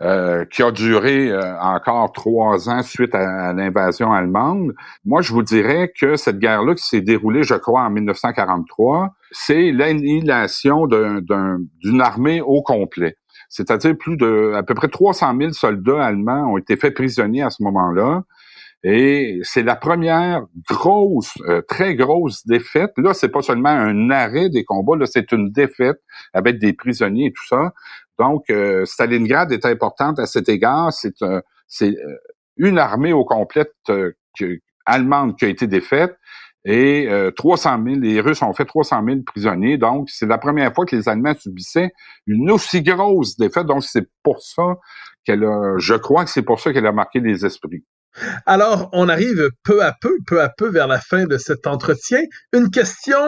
euh, 0.01 0.45
qui 0.45 0.63
a 0.63 0.71
duré 0.71 1.31
euh, 1.31 1.59
encore 1.61 2.13
trois 2.13 2.69
ans 2.69 2.83
suite 2.83 3.17
à, 3.17 3.53
l'invasion 3.53 4.13
allemande. 4.13 4.73
Moi, 5.05 5.23
je 5.23 5.33
vous 5.33 5.43
dirais 5.43 5.93
que 5.99 6.15
cette 6.15 6.39
guerre-là 6.39 6.77
qui 6.77 6.85
s'est 6.87 7.01
déroulée, 7.01 7.43
je 7.43 7.55
crois, 7.55 7.83
en 7.83 7.91
1943, 7.91 9.15
c'est 9.33 9.73
l'annihilation 9.73 10.87
d'une 10.87 12.01
armée 12.01 12.41
au 12.41 12.63
complet. 12.63 13.17
C'est-à-dire 13.49 13.97
plus 13.99 14.17
de 14.17 14.53
à 14.55 14.63
peu 14.63 14.75
près 14.75 14.89
300 14.89 15.35
000 15.37 15.53
soldats 15.53 16.05
allemands 16.05 16.53
ont 16.53 16.59
été 16.59 16.77
faits 16.77 16.95
prisonniers 16.95 17.43
à 17.43 17.51
ce 17.51 17.63
moment-là. 17.65 18.23
Et 18.85 19.41
c'est 19.43 19.65
la 19.65 19.75
première 19.75 20.43
grosse, 20.69 21.35
euh, 21.49 21.63
très 21.63 21.97
grosse 21.97 22.47
défaite. 22.47 22.93
Là, 22.97 23.13
c'est 23.13 23.31
pas 23.31 23.43
seulement 23.43 23.71
un 23.71 24.11
arrêt 24.11 24.49
des 24.49 24.65
combats, 24.65 24.97
là, 24.97 25.07
c'est 25.07 25.33
une 25.33 25.51
défaite 25.51 26.01
avec 26.33 26.61
des 26.61 26.73
prisonniers 26.73 27.27
et 27.27 27.33
tout 27.33 27.47
ça. 27.47 27.73
Donc, 28.19 28.51
euh, 28.51 28.85
Stalingrad 28.85 29.53
est 29.53 29.65
importante 29.65 30.19
à 30.19 30.27
cet 30.27 30.49
égard. 30.49 30.93
C'est 30.93 31.23
euh, 31.23 31.41
c'est 31.67 31.95
une 32.57 32.79
armée 32.79 33.13
au 33.13 33.25
complète 33.25 33.75
allemande 34.87 35.37
qui 35.39 35.45
a 35.45 35.49
été 35.49 35.67
défaite 35.67 36.17
et 36.65 37.09
300 37.37 37.83
000, 37.85 38.01
les 38.01 38.21
Russes 38.21 38.41
ont 38.41 38.55
fait 38.55 38.65
300 38.65 39.05
000 39.07 39.19
prisonniers. 39.25 39.77
Donc, 39.77 40.09
c'est 40.11 40.27
la 40.27 40.39
première 40.39 40.75
fois 40.75 40.87
que 40.87 40.97
les 40.97 41.09
Allemands 41.11 41.35
subissaient 41.39 41.91
une 42.27 42.51
aussi 42.51 42.83
grosse 42.83 43.37
défaite. 43.37 43.67
Donc, 43.67 43.85
c'est 43.85 44.09
pour 44.23 44.43
ça 44.43 44.77
qu'elle 45.25 45.45
a, 45.45 45.75
je 45.77 45.95
crois 45.95 46.25
que 46.25 46.31
c'est 46.31 46.43
pour 46.43 46.59
ça 46.59 46.73
qu'elle 46.73 46.87
a 46.87 46.93
marqué 46.93 47.21
les 47.21 47.45
esprits. 47.45 47.85
Alors, 48.47 48.89
on 48.93 49.09
arrive 49.09 49.51
peu 49.65 49.85
à 49.85 49.95
peu, 50.01 50.19
peu 50.27 50.41
à 50.43 50.49
peu 50.49 50.69
vers 50.69 50.87
la 50.87 51.01
fin 51.01 51.25
de 51.25 51.39
cet 51.39 51.67
entretien. 51.67 52.21
Une 52.53 52.71
question 52.71 53.19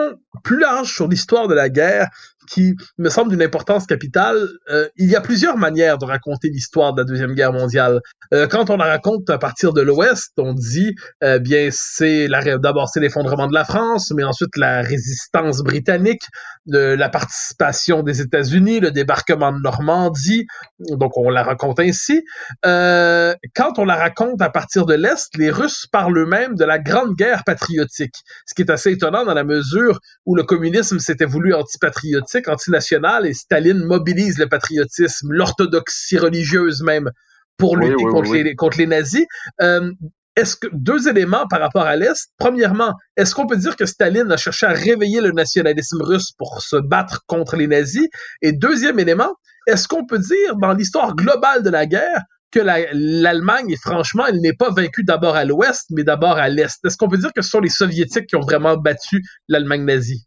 plus 0.42 0.59
large 0.59 0.92
sur 0.92 1.09
l'histoire 1.09 1.48
de 1.48 1.55
la 1.55 1.68
guerre 1.68 2.09
qui 2.48 2.74
me 2.98 3.09
semble 3.09 3.31
d'une 3.31 3.42
importance 3.42 3.87
capitale. 3.87 4.48
Euh, 4.70 4.88
il 4.96 5.09
y 5.09 5.16
a 5.16 5.20
plusieurs 5.20 5.57
manières 5.57 5.98
de 5.98 6.05
raconter 6.05 6.48
l'histoire 6.48 6.92
de 6.94 7.00
la 7.00 7.05
Deuxième 7.05 7.35
Guerre 7.35 7.53
mondiale. 7.53 8.00
Euh, 8.33 8.46
quand 8.46 8.70
on 8.70 8.76
la 8.76 8.87
raconte 8.87 9.29
à 9.31 9.38
partir 9.38 9.72
de 9.72 9.81
l'Ouest, 9.81 10.33
on 10.38 10.55
dit, 10.55 10.94
euh, 11.22 11.38
bien, 11.38 11.68
c'est 11.72 12.29
d'abord 12.62 12.88
c'est 12.88 13.00
l'effondrement 13.00 13.46
de 13.46 13.55
la 13.55 13.64
France, 13.64 14.12
mais 14.16 14.24
ensuite 14.24 14.57
la 14.57 14.83
résistance 14.83 15.62
britannique, 15.62 16.22
la 16.66 17.09
participation 17.09 18.03
des 18.03 18.20
États-Unis, 18.20 18.81
le 18.81 18.90
débarquement 18.90 19.53
de 19.53 19.61
Normandie. 19.61 20.46
Donc, 20.79 21.16
on 21.16 21.31
la 21.31 21.42
raconte 21.42 21.81
ainsi. 21.81 22.22
quand 22.62 23.79
on 23.79 23.85
la 23.85 23.96
raconte 23.96 24.40
à 24.40 24.50
partir 24.50 24.87
de 24.87 24.94
l'Est, 24.94 25.37
les 25.37 25.50
Russes 25.50 25.87
parlent 25.90 26.16
eux-mêmes 26.16 26.55
de 26.55 26.64
la 26.64 26.79
Grande 26.79 27.14
Guerre 27.16 27.42
patriotique, 27.44 28.14
ce 28.46 28.55
qui 28.55 28.62
est 28.62 28.70
assez 28.70 28.92
étonnant 28.92 29.24
dans 29.24 29.35
la 29.35 29.44
mesure 29.44 29.98
où 30.26 30.35
le 30.35 30.44
communisme 30.44 30.98
s'était 30.98 31.24
voulu 31.24 31.55
antipatriotique, 31.55 32.30
antinational, 32.49 33.27
et 33.27 33.35
Staline 33.35 33.85
mobilise 33.85 34.38
le 34.38 34.49
patriotisme, 34.49 35.29
l'orthodoxie 35.31 36.19
religieuse 36.19 36.83
même, 36.83 37.11
pour 37.57 37.77
lutter 37.77 38.03
contre, 38.03 38.33
Les, 38.33 38.55
contre, 38.55 38.79
Les, 38.79 38.87
nazis. 38.87 39.27
Euh, 39.61 39.93
est-ce 40.37 40.57
que 40.57 40.69
deux 40.73 41.09
éléments 41.09 41.47
par 41.49 41.61
rapport 41.61 41.83
à 41.83 41.97
l'Est. 41.97 42.31
Premièrement, 42.38 42.95
est-ce 43.16 43.35
qu'on 43.35 43.47
peut 43.47 43.57
dire 43.57 43.77
que 43.77 43.85
Staline 43.85 44.31
a 44.33 44.37
cherché 44.37 44.64
à 44.64 44.73
réveiller 44.73 45.21
le 45.21 45.33
nationalisme 45.33 46.01
russe 46.03 46.33
pour 46.38 46.62
se 46.62 46.77
battre 46.77 47.25
contre 47.27 47.57
les 47.57 47.66
nazis? 47.66 48.09
Et 48.40 48.53
deuxième 48.53 48.99
élément, 48.99 49.35
est-ce 49.66 49.87
qu'on 49.88 50.07
peut 50.07 50.19
dire 50.19 50.57
dans 50.57 50.73
l'histoire 50.73 51.14
globale 51.14 51.62
de 51.62 51.71
la 51.71 51.85
guerre 51.85 52.23
que 52.51 52.61
l'Allemagne, 52.61 53.77
franchement, 53.81 54.25
elle 54.27 54.40
n'est 54.40 54.55
pas 54.55 54.71
vaincue 54.71 55.05
d'abord 55.05 55.37
à 55.37 55.45
l'ouest, 55.45 55.87
mais 55.90 56.05
d'abord 56.05 56.38
à 56.38 56.49
l'est? 56.49 56.79
Est-ce 56.85 56.97
qu'on 56.97 57.09
peut 57.09 57.19
dire 57.19 57.33
que 57.35 57.43
ce 57.43 57.51
sont 57.51 57.61
les 57.61 57.69
Soviétiques 57.69 58.27
qui 58.27 58.37
ont 58.37 58.40
vraiment 58.40 58.77
battu 58.77 59.23
l'Allemagne 59.49 59.85
nazie? 59.85 60.27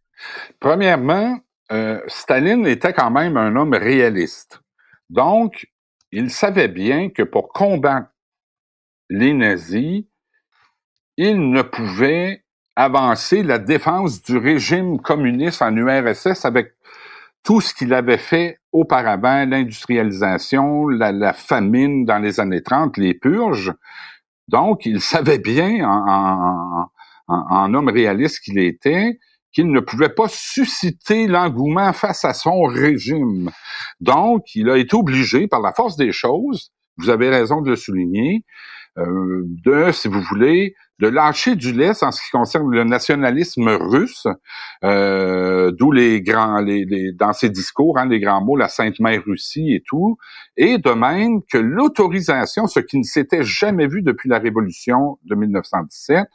Premièrement, 0.59 1.39
euh, 1.71 2.01
Staline 2.07 2.67
était 2.67 2.93
quand 2.93 3.11
même 3.11 3.37
un 3.37 3.55
homme 3.55 3.73
réaliste. 3.73 4.61
Donc, 5.09 5.67
il 6.11 6.29
savait 6.29 6.67
bien 6.67 7.09
que 7.09 7.23
pour 7.23 7.49
combattre 7.49 8.09
les 9.09 9.33
nazis, 9.33 10.03
il 11.17 11.51
ne 11.51 11.61
pouvait 11.61 12.43
avancer 12.75 13.43
la 13.43 13.59
défense 13.59 14.21
du 14.23 14.37
régime 14.37 14.99
communiste 14.99 15.61
en 15.61 15.75
URSS 15.75 16.45
avec 16.45 16.73
tout 17.43 17.61
ce 17.61 17.73
qu'il 17.73 17.93
avait 17.93 18.17
fait 18.17 18.59
auparavant, 18.71 19.45
l'industrialisation, 19.45 20.87
la, 20.87 21.33
famine 21.33 22.05
dans 22.05 22.19
les 22.19 22.39
années 22.39 22.63
30, 22.63 22.97
les 22.97 23.13
purges. 23.13 23.73
Donc, 24.47 24.85
il 24.85 25.01
savait 25.01 25.39
bien, 25.39 25.87
en, 25.87 26.87
en 27.27 27.73
homme 27.73 27.89
réaliste 27.89 28.39
qu'il 28.43 28.59
était, 28.59 29.19
qu'il 29.53 29.71
ne 29.71 29.79
pouvait 29.79 30.09
pas 30.09 30.27
susciter 30.27 31.27
l'engouement 31.27 31.93
face 31.93 32.25
à 32.25 32.33
son 32.33 32.63
régime. 32.63 33.51
Donc, 34.01 34.55
il 34.55 34.69
a 34.69 34.77
été 34.77 34.95
obligé, 34.95 35.47
par 35.47 35.61
la 35.61 35.71
force 35.71 35.95
des 35.95 36.11
choses, 36.11 36.71
vous 36.97 37.09
avez 37.09 37.29
raison 37.29 37.61
de 37.61 37.69
le 37.69 37.75
souligner, 37.75 38.43
de, 38.97 39.91
si 39.91 40.07
vous 40.07 40.21
voulez, 40.21 40.75
de 40.99 41.07
lâcher 41.07 41.55
du 41.55 41.73
lest 41.73 42.03
en 42.03 42.11
ce 42.11 42.21
qui 42.21 42.29
concerne 42.31 42.69
le 42.71 42.83
nationalisme 42.83 43.67
russe, 43.67 44.27
euh, 44.83 45.71
d'où 45.71 45.91
les 45.91 46.21
grands, 46.21 46.61
les, 46.61 47.11
dans 47.13 47.33
ses 47.33 47.49
discours, 47.49 47.97
hein, 47.97 48.05
les 48.05 48.19
grands 48.19 48.41
mots, 48.41 48.55
la 48.55 48.69
Sainte 48.69 48.99
Mère 48.99 49.21
Russie 49.25 49.73
et 49.73 49.83
tout, 49.85 50.17
et 50.55 50.77
de 50.77 50.91
même 50.91 51.41
que 51.51 51.57
l'autorisation, 51.57 52.67
ce 52.67 52.79
qui 52.79 52.97
ne 52.99 53.03
s'était 53.03 53.43
jamais 53.43 53.87
vu 53.87 54.01
depuis 54.01 54.29
la 54.29 54.39
Révolution 54.39 55.17
de 55.25 55.35
1917, 55.35 56.25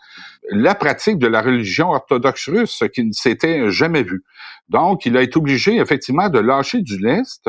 la 0.50 0.74
pratique 0.74 1.18
de 1.18 1.28
la 1.28 1.40
religion 1.40 1.90
orthodoxe 1.90 2.48
russe, 2.48 2.76
ce 2.78 2.84
qui 2.84 3.04
ne 3.04 3.12
s'était 3.12 3.70
jamais 3.70 4.02
vu. 4.02 4.22
Donc, 4.68 5.06
il 5.06 5.16
a 5.16 5.22
été 5.22 5.38
obligé 5.38 5.76
effectivement 5.76 6.28
de 6.28 6.40
lâcher 6.40 6.82
du 6.82 6.98
lest 6.98 7.48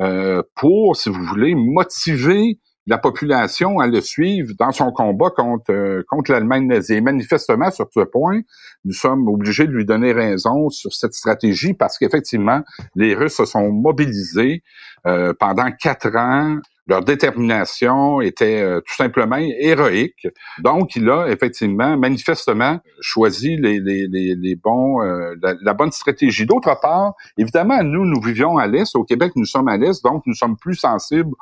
euh, 0.00 0.42
pour, 0.56 0.96
si 0.96 1.10
vous 1.10 1.22
voulez, 1.22 1.54
motiver 1.54 2.58
la 2.86 2.98
population 2.98 3.80
à 3.80 3.86
le 3.86 4.00
suivre 4.00 4.52
dans 4.58 4.70
son 4.70 4.92
combat 4.92 5.30
contre, 5.30 5.72
euh, 5.72 6.02
contre 6.08 6.30
l'Allemagne 6.30 6.66
nazie. 6.66 6.94
Et 6.94 7.00
manifestement, 7.00 7.70
sur 7.70 7.88
ce 7.92 8.00
point, 8.00 8.40
nous 8.84 8.92
sommes 8.92 9.26
obligés 9.28 9.66
de 9.66 9.72
lui 9.72 9.84
donner 9.84 10.12
raison 10.12 10.70
sur 10.70 10.92
cette 10.92 11.14
stratégie 11.14 11.74
parce 11.74 11.98
qu'effectivement, 11.98 12.62
les 12.94 13.14
Russes 13.14 13.36
se 13.36 13.44
sont 13.44 13.72
mobilisés 13.72 14.62
euh, 15.06 15.32
pendant 15.38 15.70
quatre 15.72 16.14
ans. 16.16 16.58
Leur 16.88 17.02
détermination 17.02 18.20
était 18.20 18.62
euh, 18.62 18.80
tout 18.80 18.94
simplement 18.94 19.38
héroïque. 19.38 20.28
Donc, 20.60 20.94
il 20.94 21.10
a 21.10 21.26
effectivement, 21.26 21.96
manifestement, 21.96 22.78
choisi 23.00 23.56
les, 23.56 23.80
les, 23.80 24.06
les, 24.06 24.36
les 24.36 24.54
bons, 24.54 25.00
la, 25.00 25.54
la, 25.60 25.74
bonne 25.74 25.90
stratégie. 25.90 26.46
D'autre 26.46 26.78
part, 26.80 27.14
évidemment, 27.36 27.82
nous, 27.82 28.04
nous 28.04 28.20
vivions 28.20 28.56
à 28.56 28.68
l'Est. 28.68 28.94
Au 28.94 29.02
Québec, 29.02 29.32
nous 29.34 29.46
sommes 29.46 29.66
à 29.66 29.76
l'Est, 29.76 30.04
donc 30.04 30.22
nous 30.26 30.34
sommes 30.34 30.56
plus 30.56 30.76
sensibles 30.76 31.34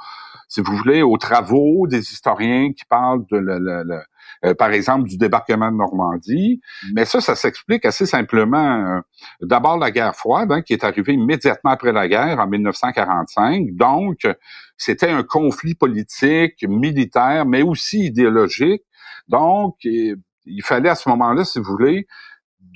si 0.54 0.60
vous 0.60 0.76
voulez, 0.76 1.02
aux 1.02 1.16
travaux 1.16 1.88
des 1.88 1.98
historiens 1.98 2.72
qui 2.72 2.84
parlent 2.88 3.24
de, 3.28 3.38
le, 3.38 4.00
euh, 4.44 4.54
par 4.54 4.70
exemple, 4.70 5.08
du 5.08 5.16
débarquement 5.16 5.72
de 5.72 5.76
Normandie. 5.76 6.60
Mais 6.94 7.04
ça, 7.04 7.20
ça 7.20 7.34
s'explique 7.34 7.84
assez 7.84 8.06
simplement. 8.06 8.86
Euh, 8.86 9.00
d'abord, 9.42 9.78
la 9.78 9.90
guerre 9.90 10.14
froide, 10.14 10.52
hein, 10.52 10.62
qui 10.62 10.72
est 10.72 10.84
arrivée 10.84 11.14
immédiatement 11.14 11.72
après 11.72 11.90
la 11.90 12.06
guerre, 12.06 12.38
en 12.38 12.46
1945. 12.46 13.72
Donc, 13.72 14.28
c'était 14.76 15.10
un 15.10 15.24
conflit 15.24 15.74
politique, 15.74 16.64
militaire, 16.68 17.46
mais 17.46 17.62
aussi 17.62 18.06
idéologique. 18.06 18.82
Donc, 19.26 19.74
il 19.82 20.62
fallait 20.62 20.90
à 20.90 20.94
ce 20.94 21.08
moment-là, 21.08 21.44
si 21.44 21.58
vous 21.58 21.64
voulez, 21.64 22.06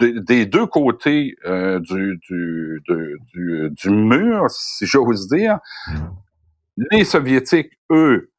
des 0.00 0.46
deux 0.46 0.66
côtés 0.66 1.36
euh, 1.44 1.78
du, 1.78 2.18
du, 2.28 2.82
du, 2.88 3.70
du, 3.70 3.90
mur, 3.90 4.46
si 4.50 4.86
j'ose 4.86 5.28
dire, 5.28 5.58
les 6.90 7.04
Soviétiques, 7.04 7.72
eux, 7.90 8.30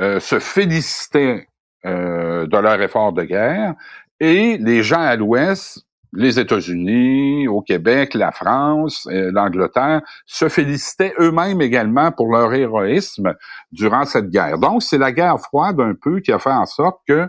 euh, 0.00 0.20
se 0.20 0.38
félicitaient 0.38 1.48
euh, 1.86 2.46
de 2.46 2.58
leur 2.58 2.80
effort 2.80 3.12
de 3.12 3.24
guerre 3.24 3.74
et 4.20 4.58
les 4.58 4.82
gens 4.82 5.00
à 5.00 5.16
l'Ouest, 5.16 5.84
les 6.12 6.38
États-Unis, 6.38 7.48
au 7.48 7.60
Québec, 7.62 8.14
la 8.14 8.32
France, 8.32 9.06
euh, 9.10 9.30
l'Angleterre, 9.32 10.02
se 10.26 10.48
félicitaient 10.48 11.14
eux-mêmes 11.18 11.60
également 11.60 12.12
pour 12.12 12.32
leur 12.32 12.52
héroïsme 12.54 13.34
durant 13.72 14.04
cette 14.04 14.30
guerre. 14.30 14.58
Donc, 14.58 14.82
c'est 14.82 14.98
la 14.98 15.12
guerre 15.12 15.38
froide 15.40 15.80
un 15.80 15.94
peu 15.94 16.20
qui 16.20 16.32
a 16.32 16.38
fait 16.38 16.50
en 16.50 16.66
sorte 16.66 17.00
que 17.06 17.28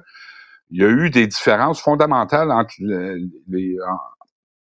il 0.72 0.82
y 0.82 0.86
a 0.86 0.90
eu 0.90 1.10
des 1.10 1.26
différences 1.26 1.82
fondamentales 1.82 2.52
entre 2.52 2.74
les, 2.80 3.76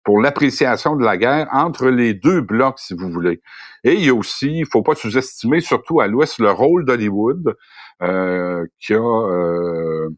pour 0.04 0.20
l'appréciation 0.20 0.96
de 0.96 1.04
la 1.04 1.16
guerre 1.16 1.48
entre 1.52 1.88
les 1.88 2.14
deux 2.14 2.42
blocs, 2.42 2.78
si 2.78 2.94
vous 2.94 3.10
voulez. 3.10 3.40
Et 3.82 3.94
il 3.94 4.04
y 4.04 4.10
a 4.10 4.14
aussi, 4.14 4.58
il 4.58 4.66
faut 4.66 4.82
pas 4.82 4.94
sous-estimer, 4.94 5.60
surtout 5.60 6.00
à 6.00 6.06
l'Ouest, 6.06 6.38
le 6.38 6.50
rôle 6.50 6.84
d'Hollywood, 6.84 7.56
euh, 8.02 8.64
qui 8.80 8.92
a 8.92 8.98
euh, 8.98 10.08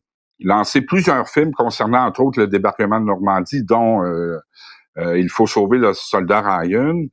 lancé 0.41 0.81
plusieurs 0.81 1.29
films 1.29 1.53
concernant, 1.53 2.05
entre 2.05 2.21
autres, 2.21 2.41
le 2.41 2.49
débarquement 2.49 3.01
de 3.01 3.07
Normandie, 3.07 3.63
dont 3.65 4.03
euh, 4.03 4.39
Il 5.17 5.29
faut 5.29 5.47
sauver 5.47 5.79
le 5.79 5.93
soldat 5.93 6.41
Ryan. 6.41 7.05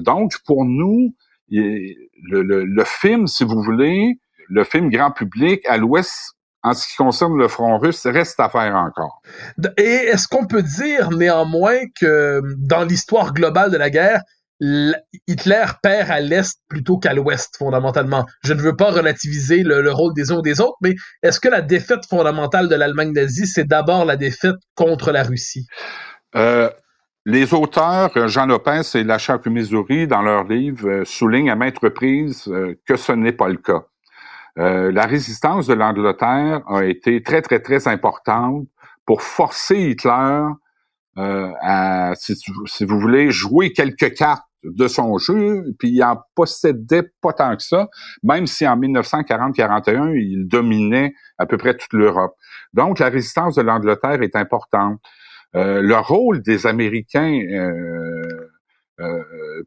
donc, 0.00 0.32
pour 0.46 0.64
nous, 0.64 1.14
le, 1.50 2.42
le 2.64 2.84
film, 2.84 3.26
si 3.26 3.44
vous 3.44 3.62
voulez, 3.62 4.20
le 4.48 4.64
film 4.64 4.90
grand 4.90 5.10
public 5.10 5.66
à 5.66 5.76
l'Ouest 5.76 6.33
en 6.64 6.72
ce 6.72 6.88
qui 6.88 6.96
concerne 6.96 7.36
le 7.36 7.46
front 7.46 7.78
russe, 7.78 8.06
reste 8.06 8.40
à 8.40 8.48
faire 8.48 8.74
encore. 8.74 9.20
Et 9.76 9.82
est-ce 9.82 10.26
qu'on 10.26 10.46
peut 10.46 10.62
dire 10.62 11.10
néanmoins 11.10 11.78
que 12.00 12.40
dans 12.58 12.84
l'histoire 12.84 13.34
globale 13.34 13.70
de 13.70 13.76
la 13.76 13.90
guerre, 13.90 14.22
Hitler 15.28 15.66
perd 15.82 16.10
à 16.10 16.20
l'Est 16.20 16.58
plutôt 16.68 16.96
qu'à 16.96 17.12
l'Ouest, 17.12 17.56
fondamentalement? 17.58 18.24
Je 18.42 18.54
ne 18.54 18.62
veux 18.62 18.74
pas 18.74 18.90
relativiser 18.90 19.62
le, 19.62 19.92
rôle 19.92 20.14
des 20.14 20.32
uns 20.32 20.38
ou 20.38 20.42
des 20.42 20.60
autres, 20.62 20.76
mais 20.80 20.94
est-ce 21.22 21.38
que 21.38 21.48
la 21.48 21.60
défaite 21.60 22.06
fondamentale 22.08 22.68
de 22.68 22.74
l'Allemagne 22.74 23.12
nazie, 23.12 23.46
c'est 23.46 23.64
d'abord 23.68 24.06
la 24.06 24.16
défaite 24.16 24.56
contre 24.74 25.12
la 25.12 25.22
Russie? 25.22 25.66
Euh, 26.34 26.70
les 27.26 27.52
auteurs, 27.52 28.10
Jean 28.28 28.46
Lopez 28.46 28.82
et 28.94 29.04
Lachak 29.04 29.46
Missouri, 29.46 30.06
dans 30.06 30.22
leur 30.22 30.44
livre, 30.44 30.88
euh, 30.88 31.04
soulignent 31.04 31.50
à 31.50 31.56
maintes 31.56 31.78
reprises 31.78 32.48
euh, 32.48 32.74
que 32.86 32.96
ce 32.96 33.12
n'est 33.12 33.32
pas 33.32 33.48
le 33.48 33.56
cas. 33.56 33.84
Euh, 34.58 34.92
la 34.92 35.06
résistance 35.06 35.66
de 35.66 35.74
l'Angleterre 35.74 36.62
a 36.68 36.84
été 36.84 37.22
très, 37.22 37.42
très, 37.42 37.60
très 37.60 37.88
importante 37.88 38.66
pour 39.04 39.22
forcer 39.22 39.76
Hitler 39.90 40.44
euh, 41.18 41.50
à, 41.60 42.12
si, 42.14 42.34
vous 42.84 43.00
voulez, 43.00 43.30
jouer 43.30 43.72
quelques 43.72 44.14
cartes 44.14 44.44
de 44.62 44.88
son 44.88 45.18
jeu, 45.18 45.64
puis 45.78 45.90
il 45.90 46.02
en 46.02 46.22
possédait 46.34 47.10
pas 47.20 47.32
tant 47.34 47.54
que 47.56 47.62
ça, 47.62 47.88
même 48.22 48.46
si 48.46 48.66
en 48.66 48.78
1940-41, 48.78 50.14
il 50.16 50.46
dominait 50.46 51.12
à 51.36 51.46
peu 51.46 51.58
près 51.58 51.76
toute 51.76 51.92
l'Europe. 51.92 52.34
Donc, 52.72 52.98
la 52.98 53.10
résistance 53.10 53.56
de 53.56 53.62
l'Angleterre 53.62 54.22
est 54.22 54.36
importante. 54.36 55.00
Euh, 55.54 55.82
le 55.82 55.96
rôle 55.96 56.40
des 56.40 56.66
Américains, 56.66 57.38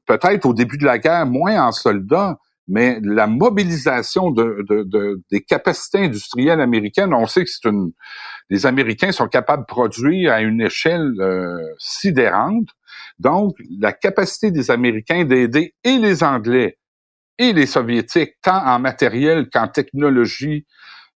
peut-être 0.05 0.45
au 0.45 0.53
début 0.53 0.77
de 0.77 0.85
la 0.85 0.97
guerre, 0.97 1.25
moins 1.27 1.67
en 1.67 1.71
soldats, 1.71 2.37
mais 2.67 2.99
la 3.01 3.27
mobilisation 3.27 4.29
de, 4.31 4.65
de, 4.67 5.21
des 5.31 5.41
capacités 5.41 5.99
industrielles 5.99 6.59
américaines, 6.59 7.13
on 7.13 7.25
sait 7.25 7.43
que 7.43 7.49
c'est 7.49 7.69
une, 7.69 7.91
les 8.49 8.65
Américains 8.65 9.11
sont 9.11 9.27
capables 9.27 9.63
de 9.63 9.67
produire 9.67 10.33
à 10.33 10.41
une 10.41 10.61
échelle 10.61 11.13
euh, 11.19 11.57
sidérante. 11.77 12.69
Donc, 13.19 13.55
la 13.79 13.93
capacité 13.93 14.51
des 14.51 14.71
Américains 14.71 15.25
d'aider 15.25 15.75
et 15.83 15.97
les 15.97 16.23
Anglais 16.23 16.77
et 17.37 17.53
les 17.53 17.65
Soviétiques, 17.65 18.35
tant 18.41 18.65
en 18.65 18.79
matériel 18.79 19.49
qu'en 19.51 19.67
technologie 19.67 20.65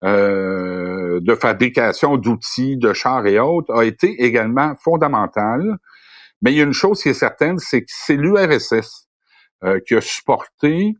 euh, 0.05 1.21
de 1.21 1.35
fabrication 1.35 2.17
d'outils, 2.17 2.77
de 2.77 2.93
chars 2.93 3.27
et 3.27 3.39
autres, 3.39 3.73
a 3.75 3.85
été 3.85 4.23
également 4.23 4.75
fondamentale. 4.77 5.79
Mais 6.43 6.53
il 6.53 6.59
y 6.59 6.61
a 6.61 6.65
une 6.65 6.73
chose 6.73 7.03
qui 7.03 7.09
est 7.09 7.15
certaine, 7.15 7.59
c'est 7.59 7.83
que 7.83 7.89
c'est 7.89 8.17
l'URSS 8.17 9.09
euh, 9.65 9.81
qui 9.87 9.97
a 9.97 10.01
supporté 10.01 10.95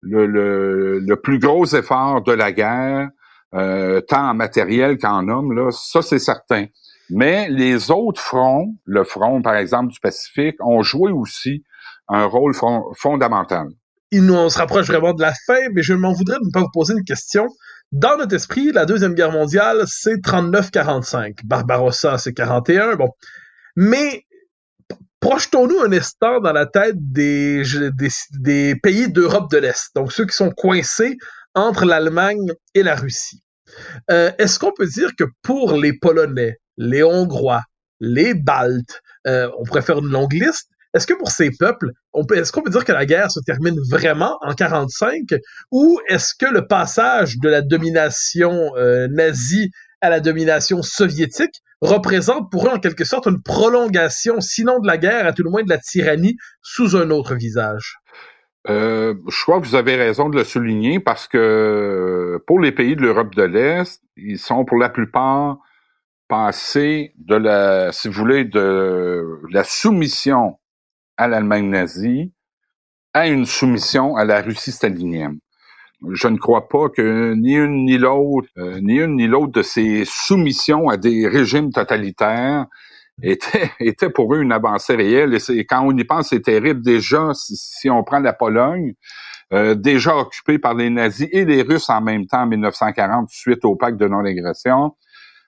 le, 0.00 0.26
le, 0.26 0.98
le, 1.00 1.16
plus 1.20 1.38
gros 1.38 1.66
effort 1.66 2.22
de 2.22 2.32
la 2.32 2.52
guerre, 2.52 3.08
euh, 3.54 4.00
tant 4.00 4.30
en 4.30 4.34
matériel 4.34 4.98
qu'en 4.98 5.28
hommes, 5.28 5.52
là, 5.52 5.70
ça 5.70 6.02
c'est 6.02 6.18
certain. 6.18 6.66
Mais 7.10 7.48
les 7.48 7.90
autres 7.90 8.20
fronts, 8.20 8.74
le 8.84 9.04
front 9.04 9.40
par 9.42 9.56
exemple 9.56 9.92
du 9.92 10.00
Pacifique, 10.00 10.56
ont 10.60 10.82
joué 10.82 11.10
aussi 11.10 11.64
un 12.08 12.24
rôle 12.24 12.54
fondamental. 12.94 13.68
Il 14.10 14.24
nous, 14.24 14.34
on 14.34 14.48
se 14.48 14.58
rapproche 14.58 14.86
vraiment 14.86 15.12
de 15.12 15.20
la 15.20 15.32
fin, 15.46 15.58
mais 15.74 15.82
je 15.82 15.92
m'en 15.92 16.12
voudrais 16.12 16.38
de 16.38 16.46
ne 16.46 16.50
pas 16.50 16.60
vous 16.60 16.70
poser 16.72 16.94
une 16.94 17.04
question. 17.04 17.46
Dans 17.92 18.16
notre 18.16 18.34
esprit, 18.34 18.72
la 18.72 18.86
Deuxième 18.86 19.14
Guerre 19.14 19.32
mondiale, 19.32 19.82
c'est 19.86 20.16
39-45. 20.16 21.36
Barbarossa, 21.44 22.18
c'est 22.18 22.32
41. 22.32 22.96
Bon. 22.96 23.08
Mais 23.76 24.24
projetons-nous 25.20 25.80
un 25.80 25.92
instant 25.92 26.40
dans 26.40 26.52
la 26.52 26.66
tête 26.66 26.96
des, 26.96 27.62
pays 28.82 29.12
d'Europe 29.12 29.50
de 29.50 29.58
l'Est, 29.58 29.90
donc 29.94 30.12
ceux 30.12 30.26
qui 30.26 30.36
sont 30.36 30.50
coincés 30.50 31.16
entre 31.54 31.84
l'Allemagne 31.84 32.52
et 32.74 32.82
la 32.82 32.94
Russie. 32.94 33.42
Euh, 34.10 34.30
est-ce 34.38 34.58
qu'on 34.58 34.72
peut 34.72 34.86
dire 34.86 35.10
que 35.18 35.24
pour 35.42 35.74
les 35.74 35.92
Polonais, 35.92 36.58
les 36.76 37.02
Hongrois, 37.02 37.62
les 38.00 38.34
Baltes, 38.34 39.00
euh, 39.26 39.50
on 39.58 39.64
pourrait 39.64 39.82
faire 39.82 39.98
une 39.98 40.10
longue 40.10 40.32
liste, 40.32 40.70
est-ce 40.94 41.06
que 41.06 41.14
pour 41.14 41.30
ces 41.30 41.50
peuples, 41.50 41.90
est-ce 42.34 42.50
qu'on 42.50 42.62
peut 42.62 42.70
dire 42.70 42.84
que 42.84 42.92
la 42.92 43.04
guerre 43.04 43.30
se 43.30 43.40
termine 43.40 43.76
vraiment 43.90 44.38
en 44.40 44.54
45 44.54 45.22
ou 45.70 46.00
est-ce 46.08 46.34
que 46.38 46.46
le 46.46 46.66
passage 46.66 47.38
de 47.38 47.48
la 47.48 47.60
domination 47.60 48.74
euh, 48.76 49.06
nazie 49.08 49.70
à 50.00 50.10
la 50.10 50.20
domination 50.20 50.82
soviétique 50.82 51.62
représente 51.80 52.50
pour 52.50 52.66
eux 52.66 52.70
en 52.70 52.80
quelque 52.80 53.04
sorte 53.04 53.26
une 53.26 53.42
prolongation, 53.42 54.40
sinon 54.40 54.80
de 54.80 54.86
la 54.86 54.98
guerre, 54.98 55.26
à 55.26 55.32
tout 55.32 55.42
le 55.42 55.50
moins 55.50 55.62
de 55.62 55.68
la 55.68 55.78
tyrannie, 55.78 56.36
sous 56.62 56.96
un 56.96 57.10
autre 57.10 57.34
visage. 57.34 57.98
Euh, 58.68 59.14
je 59.28 59.42
crois 59.42 59.60
que 59.60 59.66
vous 59.66 59.76
avez 59.76 59.96
raison 59.96 60.28
de 60.28 60.36
le 60.36 60.44
souligner 60.44 61.00
parce 61.00 61.28
que 61.28 62.42
pour 62.46 62.60
les 62.60 62.72
pays 62.72 62.96
de 62.96 63.02
l'Europe 63.02 63.34
de 63.34 63.44
l'Est, 63.44 64.02
ils 64.16 64.38
sont 64.38 64.64
pour 64.64 64.76
la 64.76 64.88
plupart 64.88 65.58
passés 66.28 67.14
de 67.16 67.36
la, 67.36 67.92
si 67.92 68.08
vous 68.08 68.14
voulez, 68.14 68.44
de 68.44 69.40
la 69.50 69.64
soumission 69.64 70.58
à 71.16 71.28
l'Allemagne 71.28 71.70
nazie 71.70 72.32
à 73.14 73.26
une 73.26 73.46
soumission 73.46 74.16
à 74.16 74.24
la 74.24 74.42
Russie 74.42 74.72
stalinienne 74.72 75.38
je 76.12 76.28
ne 76.28 76.36
crois 76.36 76.68
pas 76.68 76.88
que 76.88 77.34
ni 77.34 77.54
une 77.54 77.84
ni 77.84 77.98
l'autre, 77.98 78.48
euh, 78.58 78.80
ni 78.80 78.98
une 78.98 79.16
ni 79.16 79.26
l'autre 79.26 79.52
de 79.52 79.62
ces 79.62 80.04
soumissions 80.04 80.88
à 80.88 80.96
des 80.96 81.26
régimes 81.26 81.72
totalitaires 81.72 82.66
était, 83.22 83.70
était 83.80 84.10
pour 84.10 84.34
eux 84.34 84.40
une 84.40 84.52
avancée 84.52 84.94
réelle. 84.94 85.36
Et, 85.50 85.64
quand 85.64 85.84
on 85.84 85.96
y 85.96 86.04
pense, 86.04 86.28
c'est 86.28 86.42
terrible. 86.42 86.82
Déjà, 86.82 87.30
si, 87.34 87.90
on 87.90 88.04
prend 88.04 88.20
la 88.20 88.32
Pologne, 88.32 88.94
euh, 89.52 89.74
déjà 89.74 90.16
occupée 90.16 90.58
par 90.58 90.74
les 90.74 90.90
nazis 90.90 91.28
et 91.32 91.44
les 91.44 91.62
Russes 91.62 91.90
en 91.90 92.00
même 92.00 92.26
temps 92.26 92.42
en 92.42 92.46
1940 92.46 93.28
suite 93.30 93.64
au 93.64 93.76
pacte 93.76 93.98
de 93.98 94.06
non-agression. 94.06 94.94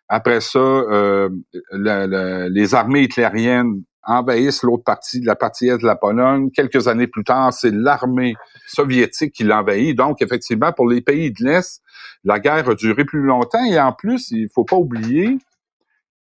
Après 0.09 0.41
ça, 0.41 0.59
euh, 0.59 1.29
les 1.73 2.75
armées 2.75 3.03
hitlériennes 3.03 3.83
envahissent 4.03 4.63
l'autre 4.63 4.85
partie, 4.85 5.21
la 5.21 5.37
partie 5.37 5.69
est 5.69 5.79
de 5.79 5.87
la 5.87 5.97
Pologne. 5.97 6.51
Quelques 6.51 6.89
années 6.89 7.07
plus 7.07 7.25
tard, 7.25 7.53
c'est 7.53 7.73
l'armée 7.73 8.35
soviétique 8.67 9.33
qui 9.35 9.45
l'envahit. 9.45 9.97
Donc, 9.97 10.23
effectivement, 10.23 10.73
pour 10.73 10.89
les 10.89 11.01
pays 11.01 11.31
de 11.31 11.45
l'Est, 11.45 11.83
la 12.25 12.39
guerre 12.39 12.69
a 12.69 12.75
duré 12.75 13.05
plus 13.05 13.23
longtemps. 13.23 13.65
Et 13.65 13.79
en 13.79 13.93
plus, 13.93 14.31
il 14.31 14.49
faut 14.55 14.65
pas 14.65 14.77
oublier 14.77 15.39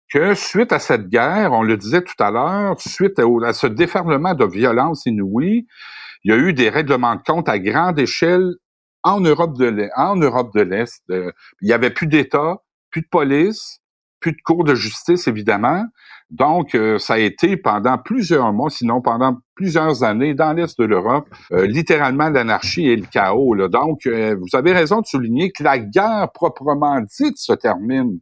que 0.09 0.33
suite 0.35 0.71
à 0.71 0.79
cette 0.79 1.09
guerre, 1.09 1.51
on 1.51 1.63
le 1.63 1.77
disait 1.77 2.03
tout 2.03 2.21
à 2.23 2.31
l'heure, 2.31 2.79
suite 2.79 3.19
à, 3.19 3.53
ce 3.53 3.67
déferlement 3.67 4.33
de 4.33 4.45
violence 4.45 5.05
inouïe, 5.05 5.67
il 6.23 6.31
y 6.31 6.33
a 6.33 6.37
eu 6.37 6.53
des 6.53 6.69
règlements 6.69 7.15
de 7.15 7.21
compte 7.21 7.49
à 7.49 7.59
grande 7.59 7.99
échelle 7.99 8.53
en 9.03 9.19
Europe 9.19 9.57
de 9.57 10.61
l'Est. 10.61 11.03
Euh, 11.11 11.31
il 11.61 11.69
y 11.69 11.73
avait 11.73 11.91
plus 11.91 12.07
d'État, 12.07 12.57
plus 12.89 13.01
de 13.01 13.07
police, 13.07 13.81
plus 14.25 14.31
de 14.31 14.41
cours 14.43 14.63
de 14.63 14.73
justice, 14.73 15.27
évidemment. 15.27 15.85
Donc, 16.31 16.73
euh, 16.73 16.97
ça 16.97 17.13
a 17.13 17.17
été 17.19 17.57
pendant 17.57 17.99
plusieurs 17.99 18.51
mois, 18.53 18.71
sinon 18.71 18.99
pendant 18.99 19.37
plusieurs 19.53 20.03
années, 20.03 20.33
dans 20.33 20.51
l'Est 20.53 20.79
de 20.79 20.85
l'Europe, 20.85 21.27
euh, 21.51 21.67
littéralement 21.67 22.29
l'anarchie 22.29 22.87
et 22.87 22.95
le 22.95 23.05
chaos. 23.05 23.55
Donc, 23.67 24.07
euh, 24.07 24.35
vous 24.35 24.57
avez 24.57 24.71
raison 24.71 25.01
de 25.01 25.05
souligner 25.05 25.51
que 25.51 25.61
la 25.61 25.77
guerre 25.77 26.31
proprement 26.33 26.99
dite 27.01 27.37
se 27.37 27.53
termine 27.53 28.17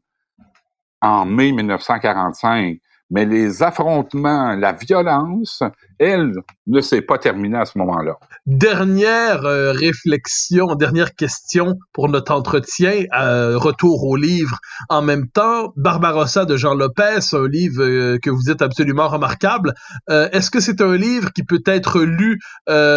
en 1.00 1.26
mai 1.26 1.54
1945 1.54 2.80
mais 3.10 3.26
les 3.26 3.62
affrontements, 3.62 4.56
la 4.56 4.72
violence, 4.72 5.62
elle 6.10 6.34
ne 6.68 6.82
s'est 6.82 7.02
pas 7.02 7.18
terminée 7.18 7.58
à 7.58 7.66
ce 7.66 7.78
moment-là. 7.78 8.18
Dernière 8.46 9.46
euh, 9.46 9.72
réflexion, 9.72 10.76
dernière 10.76 11.16
question 11.16 11.76
pour 11.94 12.10
notre 12.10 12.32
entretien, 12.34 13.06
euh, 13.18 13.58
retour 13.58 14.04
au 14.06 14.16
livre. 14.16 14.58
En 14.90 15.02
même 15.02 15.28
temps, 15.30 15.74
Barbarossa 15.76 16.46
de 16.46 16.58
Jean 16.58 16.74
Lopez, 16.74 17.20
un 17.34 17.48
livre 17.48 17.84
euh, 17.84 18.18
que 18.22 18.30
vous 18.30 18.42
dites 18.46 18.62
absolument 18.62 19.08
remarquable. 19.08 19.74
Est-ce 20.10 20.52
que 20.52 20.60
c'est 20.60 20.82
un 20.82 20.96
livre 20.96 21.32
qui 21.34 21.44
peut 21.44 21.64
être 21.66 22.02
lu 22.02 22.40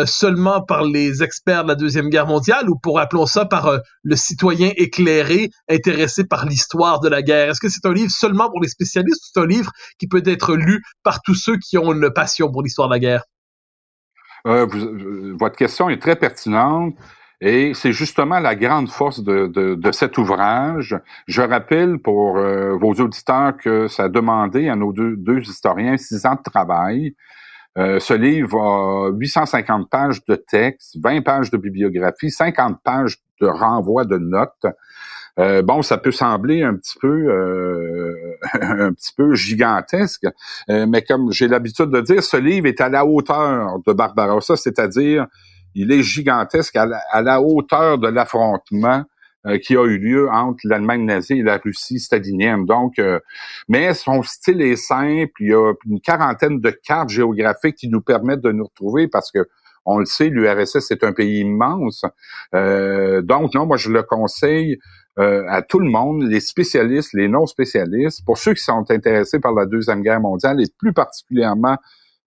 seulement 0.06 0.62
par 0.62 0.84
les 0.84 1.22
experts 1.22 1.64
de 1.64 1.68
la 1.68 1.74
Deuxième 1.74 2.08
Guerre 2.08 2.26
mondiale 2.26 2.68
ou 2.68 2.76
pour 2.76 3.00
appelons 3.00 3.26
ça 3.26 3.44
par 3.44 3.80
le 4.02 4.16
citoyen 4.16 4.70
éclairé 4.76 5.50
intéressé 5.68 6.24
par 6.24 6.46
l'histoire 6.46 7.00
de 7.00 7.08
la 7.08 7.22
guerre? 7.22 7.50
Est-ce 7.50 7.60
que 7.60 7.68
c'est 7.68 7.86
un 7.86 7.92
livre 7.92 8.10
seulement 8.10 8.50
pour 8.50 8.60
les 8.60 8.68
spécialistes 8.68 9.22
ou 9.22 9.28
c'est 9.32 9.40
un 9.40 9.46
livre 9.46 9.70
qui 9.98 10.06
peut 10.08 10.22
être 10.24 10.54
lu 10.54 10.82
par 11.02 11.22
tous 11.22 11.34
ceux 11.34 11.56
qui 11.58 11.78
ont 11.78 11.92
une 11.92 12.10
passion 12.10 12.50
pour 12.50 12.62
l'histoire 12.62 12.88
de 12.88 12.94
la 12.94 12.95
guerre? 12.98 13.24
Euh, 14.46 14.66
euh, 14.74 15.34
votre 15.38 15.56
question 15.56 15.88
est 15.90 16.00
très 16.00 16.16
pertinente. 16.16 16.94
Et 17.42 17.74
c'est 17.74 17.92
justement 17.92 18.40
la 18.40 18.54
grande 18.54 18.88
force 18.88 19.22
de, 19.22 19.46
de, 19.46 19.92
cet 19.92 20.16
ouvrage. 20.16 20.98
Je 21.26 21.42
rappelle 21.42 21.98
pour 21.98 22.38
euh, 22.38 22.78
vos 22.78 22.94
auditeurs 22.94 23.58
que 23.58 23.88
ça 23.88 24.04
a 24.04 24.08
demandé 24.08 24.70
à 24.70 24.76
nos 24.76 24.90
deux, 24.90 25.16
deux 25.16 25.40
historiens 25.40 25.98
six 25.98 26.24
ans 26.24 26.36
de 26.36 26.50
travail. 26.50 27.14
ce 27.76 28.14
livre 28.14 28.58
a 28.58 29.10
850 29.10 29.90
pages 29.90 30.24
de 30.24 30.34
texte, 30.34 30.96
20 31.02 31.20
pages 31.20 31.50
de 31.50 31.58
bibliographie, 31.58 32.30
50 32.30 32.78
pages 32.82 33.18
de 33.42 33.46
renvoi 33.46 34.06
de 34.06 34.16
notes. 34.16 34.64
Euh, 35.38 35.62
bon, 35.62 35.82
ça 35.82 35.98
peut 35.98 36.12
sembler 36.12 36.62
un 36.62 36.74
petit 36.74 36.98
peu 36.98 37.28
euh, 37.28 38.14
un 38.60 38.92
petit 38.92 39.12
peu 39.14 39.34
gigantesque, 39.34 40.26
euh, 40.70 40.86
mais 40.88 41.02
comme 41.02 41.30
j'ai 41.30 41.46
l'habitude 41.46 41.90
de 41.90 42.00
dire, 42.00 42.22
ce 42.22 42.36
livre 42.36 42.66
est 42.66 42.80
à 42.80 42.88
la 42.88 43.04
hauteur 43.04 43.78
de 43.86 43.92
Barbarossa, 43.92 44.56
c'est-à-dire 44.56 45.26
il 45.74 45.92
est 45.92 46.02
gigantesque 46.02 46.74
à 46.76 47.20
la, 47.20 47.42
hauteur 47.42 47.98
de 47.98 48.08
l'affrontement 48.08 49.04
qui 49.62 49.76
a 49.76 49.84
eu 49.84 49.98
lieu 49.98 50.28
entre 50.28 50.60
l'Allemagne 50.64 51.04
nazie 51.04 51.34
et 51.34 51.42
la 51.42 51.58
Russie 51.58 52.00
stalinienne. 52.00 52.64
Donc, 52.64 52.94
mais 53.68 53.92
son 53.92 54.22
style 54.22 54.62
est 54.62 54.76
simple. 54.76 55.30
Il 55.38 55.48
y 55.48 55.54
a 55.54 55.72
une 55.86 56.00
quarantaine 56.00 56.60
de 56.60 56.70
cartes 56.70 57.10
géographiques 57.10 57.76
qui 57.76 57.88
nous 57.88 58.00
permettent 58.00 58.40
de 58.40 58.52
nous 58.52 58.64
retrouver 58.64 59.06
parce 59.06 59.30
que 59.30 59.46
on 59.84 59.98
le 59.98 60.06
sait, 60.06 60.30
l'URSS 60.30 60.90
est 60.90 61.04
un 61.04 61.12
pays 61.12 61.40
immense. 61.40 62.06
donc, 62.54 63.54
non, 63.54 63.66
moi 63.66 63.76
je 63.76 63.90
le 63.90 64.02
conseille 64.02 64.78
euh, 65.18 65.44
à 65.48 65.62
tout 65.62 65.78
le 65.78 65.88
monde, 65.88 66.22
les 66.22 66.40
spécialistes, 66.40 67.12
les 67.14 67.28
non 67.28 67.46
spécialistes, 67.46 68.24
pour 68.24 68.36
ceux 68.38 68.54
qui 68.54 68.62
sont 68.62 68.84
intéressés 68.90 69.40
par 69.40 69.52
la 69.52 69.66
Deuxième 69.66 70.02
Guerre 70.02 70.20
mondiale 70.20 70.60
et 70.60 70.66
plus 70.78 70.92
particulièrement 70.92 71.78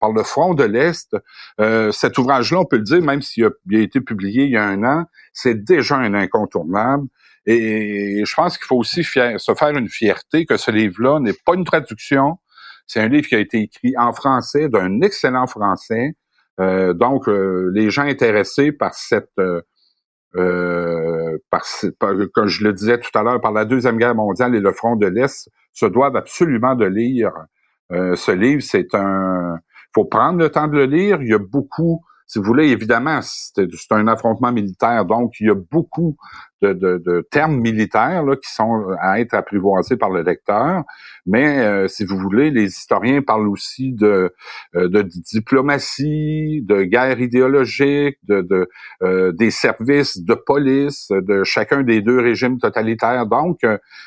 par 0.00 0.12
le 0.12 0.22
front 0.22 0.52
de 0.52 0.64
l'Est. 0.64 1.16
Euh, 1.60 1.90
cet 1.92 2.18
ouvrage-là, 2.18 2.60
on 2.60 2.64
peut 2.66 2.76
le 2.76 2.82
dire, 2.82 3.00
même 3.00 3.22
s'il 3.22 3.44
a, 3.44 3.48
a, 3.48 3.78
été 3.78 4.00
publié 4.00 4.44
il 4.44 4.50
y 4.50 4.56
a 4.56 4.64
un 4.64 4.84
an, 4.84 5.04
c'est 5.32 5.64
déjà 5.64 5.96
un 5.96 6.12
incontournable. 6.12 7.06
Et 7.46 8.22
je 8.24 8.34
pense 8.34 8.56
qu'il 8.56 8.66
faut 8.66 8.76
aussi 8.76 9.02
se 9.04 9.54
faire 9.54 9.76
une 9.76 9.88
fierté 9.88 10.46
que 10.46 10.56
ce 10.56 10.70
livre-là 10.70 11.20
n'est 11.20 11.34
pas 11.44 11.54
une 11.54 11.64
traduction. 11.64 12.38
C'est 12.86 13.00
un 13.00 13.08
livre 13.08 13.28
qui 13.28 13.34
a 13.34 13.38
été 13.38 13.60
écrit 13.60 13.94
en 13.98 14.12
français, 14.12 14.68
d'un 14.68 15.00
excellent 15.00 15.46
français. 15.46 16.16
Euh, 16.60 16.94
donc, 16.94 17.28
euh, 17.28 17.70
les 17.74 17.90
gens 17.90 18.04
intéressés 18.04 18.72
par 18.72 18.94
cette 18.94 19.40
euh, 20.36 21.38
par, 21.50 21.64
comme 22.32 22.46
je 22.46 22.64
le 22.64 22.72
disais 22.72 22.98
tout 22.98 23.16
à 23.16 23.22
l'heure, 23.22 23.40
par 23.40 23.52
la 23.52 23.64
Deuxième 23.64 23.96
Guerre 23.98 24.14
mondiale 24.14 24.54
et 24.54 24.60
le 24.60 24.72
front 24.72 24.96
de 24.96 25.06
l'Est, 25.06 25.50
se 25.72 25.86
doivent 25.86 26.16
absolument 26.16 26.74
de 26.74 26.86
lire 26.86 27.32
euh, 27.92 28.16
ce 28.16 28.32
livre. 28.32 28.62
C'est 28.62 28.94
un... 28.94 29.58
faut 29.94 30.04
prendre 30.04 30.38
le 30.38 30.48
temps 30.48 30.68
de 30.68 30.76
le 30.76 30.86
lire. 30.86 31.22
Il 31.22 31.28
y 31.28 31.34
a 31.34 31.38
beaucoup... 31.38 32.04
si 32.34 32.40
vous 32.40 32.46
voulez, 32.46 32.70
évidemment, 32.70 33.20
c'est 33.22 33.92
un 33.92 34.08
affrontement 34.08 34.50
militaire, 34.50 35.04
donc 35.04 35.34
il 35.38 35.46
y 35.46 35.50
a 35.50 35.54
beaucoup 35.54 36.16
de, 36.62 36.72
de, 36.72 36.98
de, 36.98 37.24
termes 37.30 37.60
militaires 37.60 38.24
là, 38.24 38.34
qui 38.34 38.52
sont 38.52 38.88
à 39.00 39.20
être 39.20 39.34
apprivoisés 39.34 39.96
par 39.96 40.10
le 40.10 40.22
lecteur. 40.22 40.82
Mais 41.26 41.60
euh, 41.60 41.86
si 41.86 42.04
vous 42.04 42.18
voulez, 42.18 42.50
les 42.50 42.64
historiens 42.64 43.22
parlent 43.22 43.46
aussi 43.46 43.92
de, 43.92 44.34
euh, 44.74 44.88
de 44.88 45.02
diplomatie, 45.02 46.60
de 46.64 46.82
guerre 46.82 47.20
idéologique, 47.20 48.18
de, 48.24 48.40
de 48.40 48.68
euh, 49.04 49.30
des 49.30 49.52
services 49.52 50.20
de 50.20 50.34
police, 50.34 51.12
de 51.12 51.44
chacun 51.44 51.84
des 51.84 52.00
deux 52.00 52.18
régimes 52.18 52.58
totalitaires. 52.58 53.26
Donc, 53.26 53.60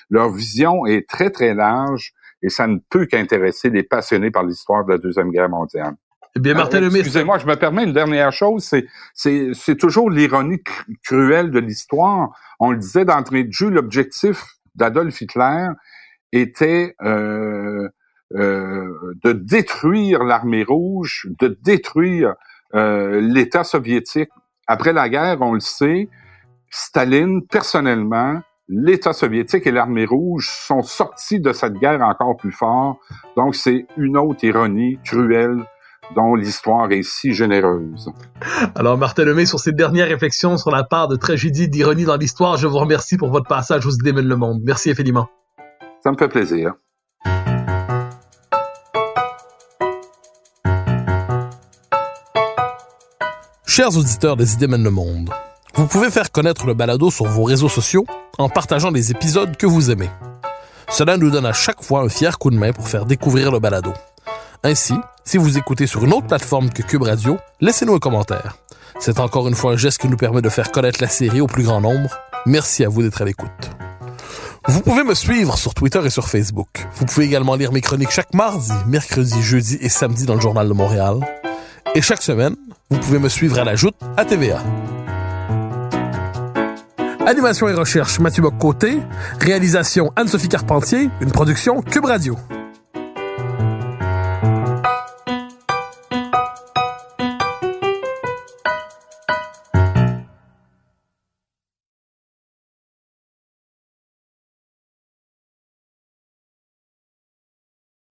leur 0.09 0.33
vision 0.33 0.85
est 0.85 1.07
très, 1.07 1.29
très 1.29 1.53
large 1.53 2.11
et 2.41 2.49
ça 2.49 2.67
ne 2.67 2.79
peut 2.89 3.05
qu'intéresser 3.05 3.69
les 3.69 3.83
passionnés 3.83 4.31
par 4.31 4.43
l'histoire 4.43 4.83
de 4.83 4.91
la 4.91 4.97
Deuxième 4.97 5.31
Guerre 5.31 5.47
mondiale. 5.47 5.95
Eh 6.37 6.39
bien, 6.39 6.53
Martin 6.53 6.81
Lemay. 6.81 6.99
Excusez-moi, 6.99 7.39
je 7.39 7.47
me 7.47 7.55
permets 7.55 7.83
une 7.83 7.93
dernière 7.93 8.31
chose. 8.31 8.63
C'est, 8.63 8.85
c'est, 9.15 9.49
c'est 9.55 9.75
toujours 9.75 10.11
l'ironie 10.11 10.61
cruelle 11.03 11.49
de 11.49 11.57
l'histoire. 11.57 12.29
On 12.59 12.69
le 12.69 12.77
disait 12.77 13.05
d'entrée 13.05 13.43
de 13.43 13.51
jeu, 13.51 13.69
l'objectif 13.69 14.43
d'Adolf 14.75 15.19
Hitler 15.19 15.69
était 16.31 16.95
euh, 17.01 17.89
euh, 18.35 19.15
de 19.23 19.31
détruire 19.31 20.23
l'armée 20.23 20.61
rouge, 20.61 21.27
de 21.39 21.57
détruire 21.63 22.35
euh, 22.75 23.19
l'État 23.19 23.63
soviétique. 23.63 24.29
Après 24.67 24.93
la 24.93 25.09
guerre, 25.09 25.41
on 25.41 25.53
le 25.53 25.59
sait, 25.59 26.07
Staline, 26.69 27.47
personnellement, 27.47 28.41
l'État 28.69 29.13
soviétique 29.13 29.65
et 29.65 29.71
l'armée 29.71 30.05
rouge 30.05 30.51
sont 30.51 30.83
sortis 30.83 31.39
de 31.39 31.51
cette 31.51 31.73
guerre 31.79 32.01
encore 32.03 32.37
plus 32.37 32.51
fort. 32.51 32.99
Donc, 33.35 33.55
c'est 33.55 33.87
une 33.97 34.17
autre 34.17 34.43
ironie 34.43 34.99
cruelle 35.03 35.65
dont 36.15 36.35
l'histoire 36.35 36.91
est 36.91 37.03
si 37.03 37.33
généreuse. 37.33 38.11
Alors, 38.75 38.97
Martin 38.97 39.25
Lemay, 39.25 39.45
sur 39.45 39.59
ces 39.59 39.71
dernières 39.71 40.07
réflexions 40.07 40.57
sur 40.57 40.71
la 40.71 40.83
part 40.83 41.07
de 41.07 41.15
tragédie, 41.15 41.67
d'ironie 41.67 42.05
dans 42.05 42.17
l'histoire, 42.17 42.57
je 42.57 42.67
vous 42.67 42.77
remercie 42.77 43.17
pour 43.17 43.29
votre 43.29 43.47
passage 43.47 43.85
aux 43.85 43.91
idées 43.91 44.11
le 44.11 44.35
monde. 44.35 44.61
Merci 44.63 44.91
infiniment. 44.91 45.27
Ça 46.03 46.11
me 46.11 46.17
fait 46.17 46.27
plaisir. 46.27 46.73
Chers 53.65 53.95
auditeurs 53.95 54.35
des 54.35 54.53
idées 54.53 54.67
mènent 54.67 54.83
le 54.83 54.89
monde, 54.89 55.29
vous 55.75 55.85
pouvez 55.85 56.09
faire 56.09 56.31
connaître 56.31 56.65
le 56.65 56.73
balado 56.73 57.11
sur 57.11 57.25
vos 57.25 57.43
réseaux 57.43 57.69
sociaux 57.69 58.05
en 58.39 58.49
partageant 58.49 58.89
les 58.89 59.11
épisodes 59.11 59.55
que 59.55 59.67
vous 59.67 59.91
aimez. 59.91 60.09
Cela 60.89 61.17
nous 61.17 61.29
donne 61.29 61.45
à 61.45 61.53
chaque 61.53 61.83
fois 61.83 62.01
un 62.01 62.09
fier 62.09 62.39
coup 62.39 62.49
de 62.49 62.57
main 62.57 62.71
pour 62.71 62.87
faire 62.87 63.05
découvrir 63.05 63.51
le 63.51 63.59
balado. 63.59 63.93
Ainsi, 64.63 64.95
si 65.27 65.37
vous 65.37 65.57
écoutez 65.57 65.87
sur 65.87 66.05
une 66.05 66.13
autre 66.13 66.27
plateforme 66.27 66.69
que 66.69 66.81
Cube 66.81 67.01
Radio, 67.01 67.37
laissez-nous 67.59 67.93
un 67.93 67.99
commentaire. 67.99 68.55
C'est 68.97 69.19
encore 69.19 69.49
une 69.49 69.55
fois 69.55 69.73
un 69.73 69.75
geste 69.75 69.99
qui 69.99 70.07
nous 70.07 70.15
permet 70.15 70.41
de 70.41 70.47
faire 70.47 70.71
connaître 70.71 71.01
la 71.01 71.09
série 71.09 71.41
au 71.41 71.47
plus 71.47 71.63
grand 71.63 71.81
nombre. 71.81 72.17
Merci 72.45 72.85
à 72.85 72.87
vous 72.87 73.01
d'être 73.01 73.21
à 73.21 73.25
l'écoute. 73.25 73.69
Vous 74.69 74.79
pouvez 74.79 75.03
me 75.03 75.13
suivre 75.13 75.57
sur 75.57 75.73
Twitter 75.73 75.99
et 76.05 76.09
sur 76.09 76.29
Facebook. 76.29 76.87
Vous 76.95 77.03
pouvez 77.03 77.25
également 77.25 77.55
lire 77.55 77.73
mes 77.73 77.81
chroniques 77.81 78.11
chaque 78.11 78.33
mardi, 78.33 78.71
mercredi, 78.87 79.41
jeudi 79.41 79.77
et 79.81 79.89
samedi 79.89 80.25
dans 80.25 80.35
le 80.35 80.39
Journal 80.39 80.65
de 80.65 80.73
Montréal. 80.73 81.19
Et 81.93 82.01
chaque 82.01 82.21
semaine, 82.21 82.55
vous 82.89 82.97
pouvez 82.97 83.19
me 83.19 83.27
suivre 83.27 83.59
à 83.59 83.65
la 83.65 83.75
joute 83.75 83.95
à 84.15 84.23
TVA. 84.23 84.63
Animation 87.25 87.67
et 87.67 87.73
recherche 87.73 88.21
Mathieu 88.21 88.43
Bock-Côté. 88.43 88.99
Réalisation 89.41 90.13
Anne-Sophie 90.15 90.47
Carpentier. 90.47 91.09
Une 91.19 91.31
production 91.31 91.81
Cube 91.81 92.05
Radio. 92.05 92.37